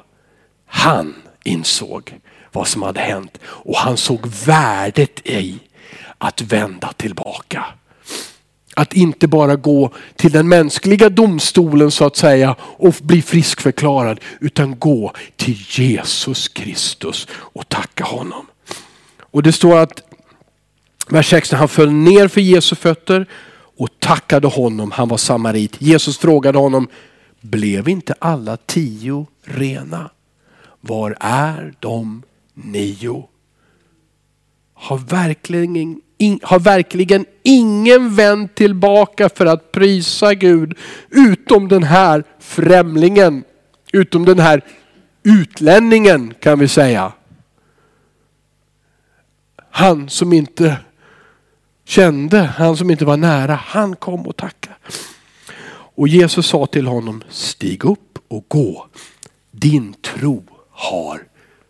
han 0.67 1.15
insåg 1.45 2.21
vad 2.53 2.69
som 2.69 2.83
hade 2.83 3.01
hänt 3.01 3.39
och 3.45 3.77
han 3.77 3.97
såg 3.97 4.27
värdet 4.27 5.27
i 5.27 5.61
att 6.19 6.41
vända 6.41 6.93
tillbaka. 6.93 7.65
Att 8.77 8.93
inte 8.93 9.29
bara 9.29 9.57
gå 9.57 9.93
till 10.17 10.33
den 10.33 10.49
mänskliga 10.49 11.09
domstolen 11.09 11.91
så 11.91 12.07
att 12.07 12.17
säga 12.17 12.57
och 12.61 12.95
bli 13.03 13.23
friskförklarad 13.23 14.21
utan 14.41 14.79
gå 14.79 15.13
till 15.37 15.65
Jesus 15.69 16.49
Kristus 16.49 17.29
och 17.33 17.69
tacka 17.69 18.05
honom. 18.05 18.47
Och 19.19 19.43
det 19.43 19.53
står 19.53 19.79
att 19.79 20.03
vers 21.09 21.31
16, 21.31 21.59
han 21.59 21.69
föll 21.69 21.93
ner 21.93 22.29
för 22.29 22.41
Jesu 22.41 22.77
fötter 22.77 23.27
och 23.77 23.89
tackade 23.99 24.49
honom. 24.49 24.91
Han 24.91 25.09
var 25.09 25.17
samarit. 25.17 25.77
Jesus 25.83 26.19
frågade 26.19 26.59
honom, 26.59 26.89
blev 27.41 27.89
inte 27.89 28.15
alla 28.19 28.57
tio 28.57 29.27
rena? 29.45 30.11
Var 30.81 31.17
är 31.21 31.75
de 31.81 32.23
nio? 32.55 33.29
Har 34.75 34.99
verkligen, 34.99 36.01
har 36.43 36.59
verkligen 36.59 37.27
ingen 37.43 38.15
vänt 38.15 38.55
tillbaka 38.55 39.29
för 39.29 39.47
att 39.47 39.73
prisa 39.73 40.35
Gud 40.35 40.79
utom 41.11 41.69
den 41.69 41.83
här 41.83 42.25
främlingen, 42.39 43.45
utom 43.93 44.25
den 44.25 44.39
här 44.39 44.65
utlänningen 45.23 46.35
kan 46.41 46.59
vi 46.59 46.69
säga. 46.69 47.13
Han 49.71 50.09
som 50.09 50.33
inte 50.33 50.77
kände, 51.85 52.43
han 52.43 52.77
som 52.77 52.91
inte 52.91 53.05
var 53.05 53.17
nära, 53.17 53.55
han 53.55 53.97
kom 53.97 54.27
och 54.27 54.37
tackade. 54.37 54.77
Och 55.69 56.09
Jesus 56.09 56.47
sa 56.47 56.67
till 56.67 56.87
honom, 56.87 57.25
stig 57.29 57.85
upp 57.85 58.19
och 58.29 58.45
gå. 58.49 58.87
Din 59.51 59.95
tro 59.95 60.45
har 60.71 61.23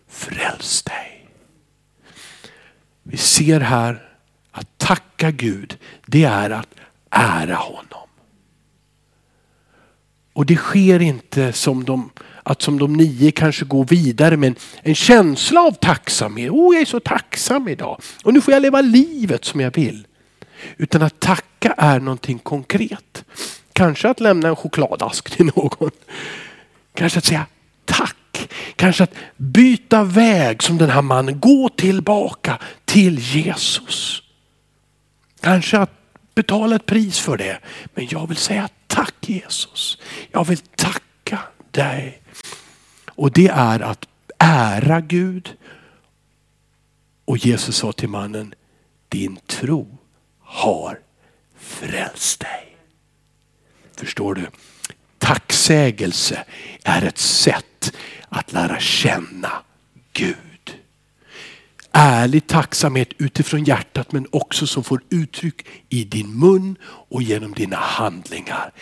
frälst 0.09 0.87
dig. 0.87 1.29
Vi 3.03 3.17
ser 3.17 3.61
här 3.61 4.06
att 4.57 4.79
tacka 4.79 5.31
Gud, 5.31 5.79
det 6.07 6.25
är 6.25 6.51
att 6.51 6.69
ära 7.11 7.55
honom. 7.55 8.09
Och 10.33 10.47
det 10.47 10.57
sker 10.57 11.03
inte 11.03 11.53
som 11.53 11.85
de, 11.85 12.11
att 12.43 12.63
som 12.63 12.79
de 12.79 12.93
nio 12.93 13.31
kanske 13.31 13.65
går 13.65 13.85
vidare 13.85 14.37
med 14.37 14.59
en, 14.83 14.95
känsla 14.95 15.61
av 15.61 15.73
tacksamhet. 15.73 16.51
Oh, 16.51 16.75
jag 16.75 16.83
är 16.83 16.87
så 16.87 17.01
tacksam 17.01 17.69
idag 17.69 18.01
och 18.25 18.35
nu 18.35 18.41
får 18.41 18.55
jag 18.55 18.63
leva 18.63 18.81
livet 18.81 19.45
som 19.45 19.61
jag 19.61 19.75
vill. 19.75 20.07
Utan 20.77 21.03
att 21.03 21.21
tacka 21.21 21.75
är 21.77 22.01
någonting 22.01 22.39
konkret. 22.39 23.25
Kanske 23.73 24.09
att 24.09 24.21
lämna 24.21 24.49
en 24.49 24.57
chokladask 24.57 25.37
till 25.37 25.47
någon. 25.57 25.91
Kanske 26.95 27.19
att 27.19 27.25
säga 27.25 27.47
tack. 27.85 28.49
Kanske 28.77 29.05
att 29.05 29.15
byta 29.37 30.05
väg 30.05 30.63
som 30.63 30.79
den 30.79 30.91
här 30.91 31.03
mannen. 31.03 31.41
Gå 31.41 31.69
tillbaka 31.69 32.59
till 32.85 33.19
Jesus. 33.19 34.23
Kanske 35.47 35.79
att 35.79 35.91
betala 36.35 36.77
ett 36.77 36.87
pris 36.87 37.19
för 37.19 37.37
det. 37.37 37.59
Men 37.95 38.07
jag 38.11 38.29
vill 38.29 38.37
säga 38.37 38.69
tack 38.87 39.15
Jesus. 39.21 39.99
Jag 40.31 40.45
vill 40.45 40.59
tacka 40.59 41.39
dig. 41.71 42.23
Och 43.07 43.33
det 43.33 43.49
är 43.49 43.81
att 43.81 44.09
ära 44.39 45.01
Gud. 45.01 45.57
Och 47.25 47.39
Jesus 47.39 47.77
sa 47.77 47.93
till 47.93 48.09
mannen, 48.09 48.55
din 49.09 49.39
tro 49.47 49.99
har 50.41 51.01
frälst 51.59 52.41
dig. 52.41 52.77
Förstår 53.97 54.35
du? 54.35 54.47
Tacksägelse 55.19 56.45
är 56.85 57.03
ett 57.03 57.19
sätt 57.19 57.97
att 58.29 58.53
lära 58.53 58.81
känna 58.81 59.53
Gud. 60.13 60.46
Ärlig 61.99 62.47
tacksamhet 62.47 63.09
utifrån 63.19 63.65
hjärtat 63.65 64.13
men 64.13 64.27
också 64.33 64.67
som 64.67 64.85
får 64.85 65.01
uttryck 65.11 65.67
i 65.89 66.05
din 66.05 66.39
mun 66.39 66.77
och 66.85 67.23
genom 67.23 67.53
dina 67.53 67.77
handlingar. 67.77 68.73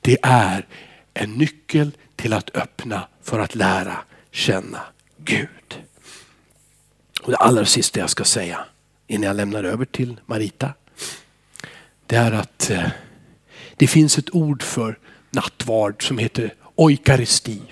Det 0.00 0.18
är 0.22 0.66
en 1.14 1.32
nyckel 1.32 1.90
till 2.16 2.32
att 2.32 2.56
öppna 2.56 3.08
för 3.22 3.38
att 3.38 3.54
lära 3.54 3.96
känna 4.30 4.80
Gud. 5.18 5.80
Och 7.22 7.30
Det 7.30 7.36
allra 7.36 7.64
sista 7.64 8.00
jag 8.00 8.10
ska 8.10 8.24
säga 8.24 8.64
innan 9.06 9.26
jag 9.26 9.36
lämnar 9.36 9.64
över 9.64 9.84
till 9.84 10.20
Marita 10.26 10.72
det 12.12 12.18
är 12.18 12.32
att 12.32 12.70
eh, 12.70 12.88
det 13.76 13.86
finns 13.86 14.18
ett 14.18 14.34
ord 14.34 14.62
för 14.62 14.98
nattvard 15.30 16.06
som 16.06 16.18
heter 16.18 16.54
oikaristi. 16.74 17.62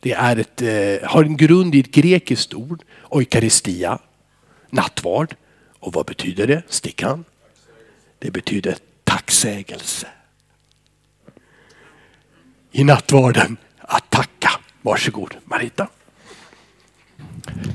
Det 0.00 0.12
är 0.12 0.36
ett, 0.36 0.62
eh, 0.62 1.08
har 1.08 1.24
en 1.24 1.36
grund 1.36 1.74
i 1.74 1.80
ett 1.80 1.90
grekiskt 1.90 2.54
ord, 2.54 2.82
oikaristia, 3.08 3.98
nattvard. 4.70 5.34
Och 5.78 5.92
vad 5.92 6.06
betyder 6.06 6.46
det, 6.46 6.62
Stickan? 6.68 7.24
Det 8.18 8.30
betyder 8.30 8.76
tacksägelse. 9.04 10.08
I 12.72 12.84
nattvarden 12.84 13.56
att 13.78 14.10
tacka. 14.10 14.50
Varsågod 14.82 15.36
Marita. 15.44 15.88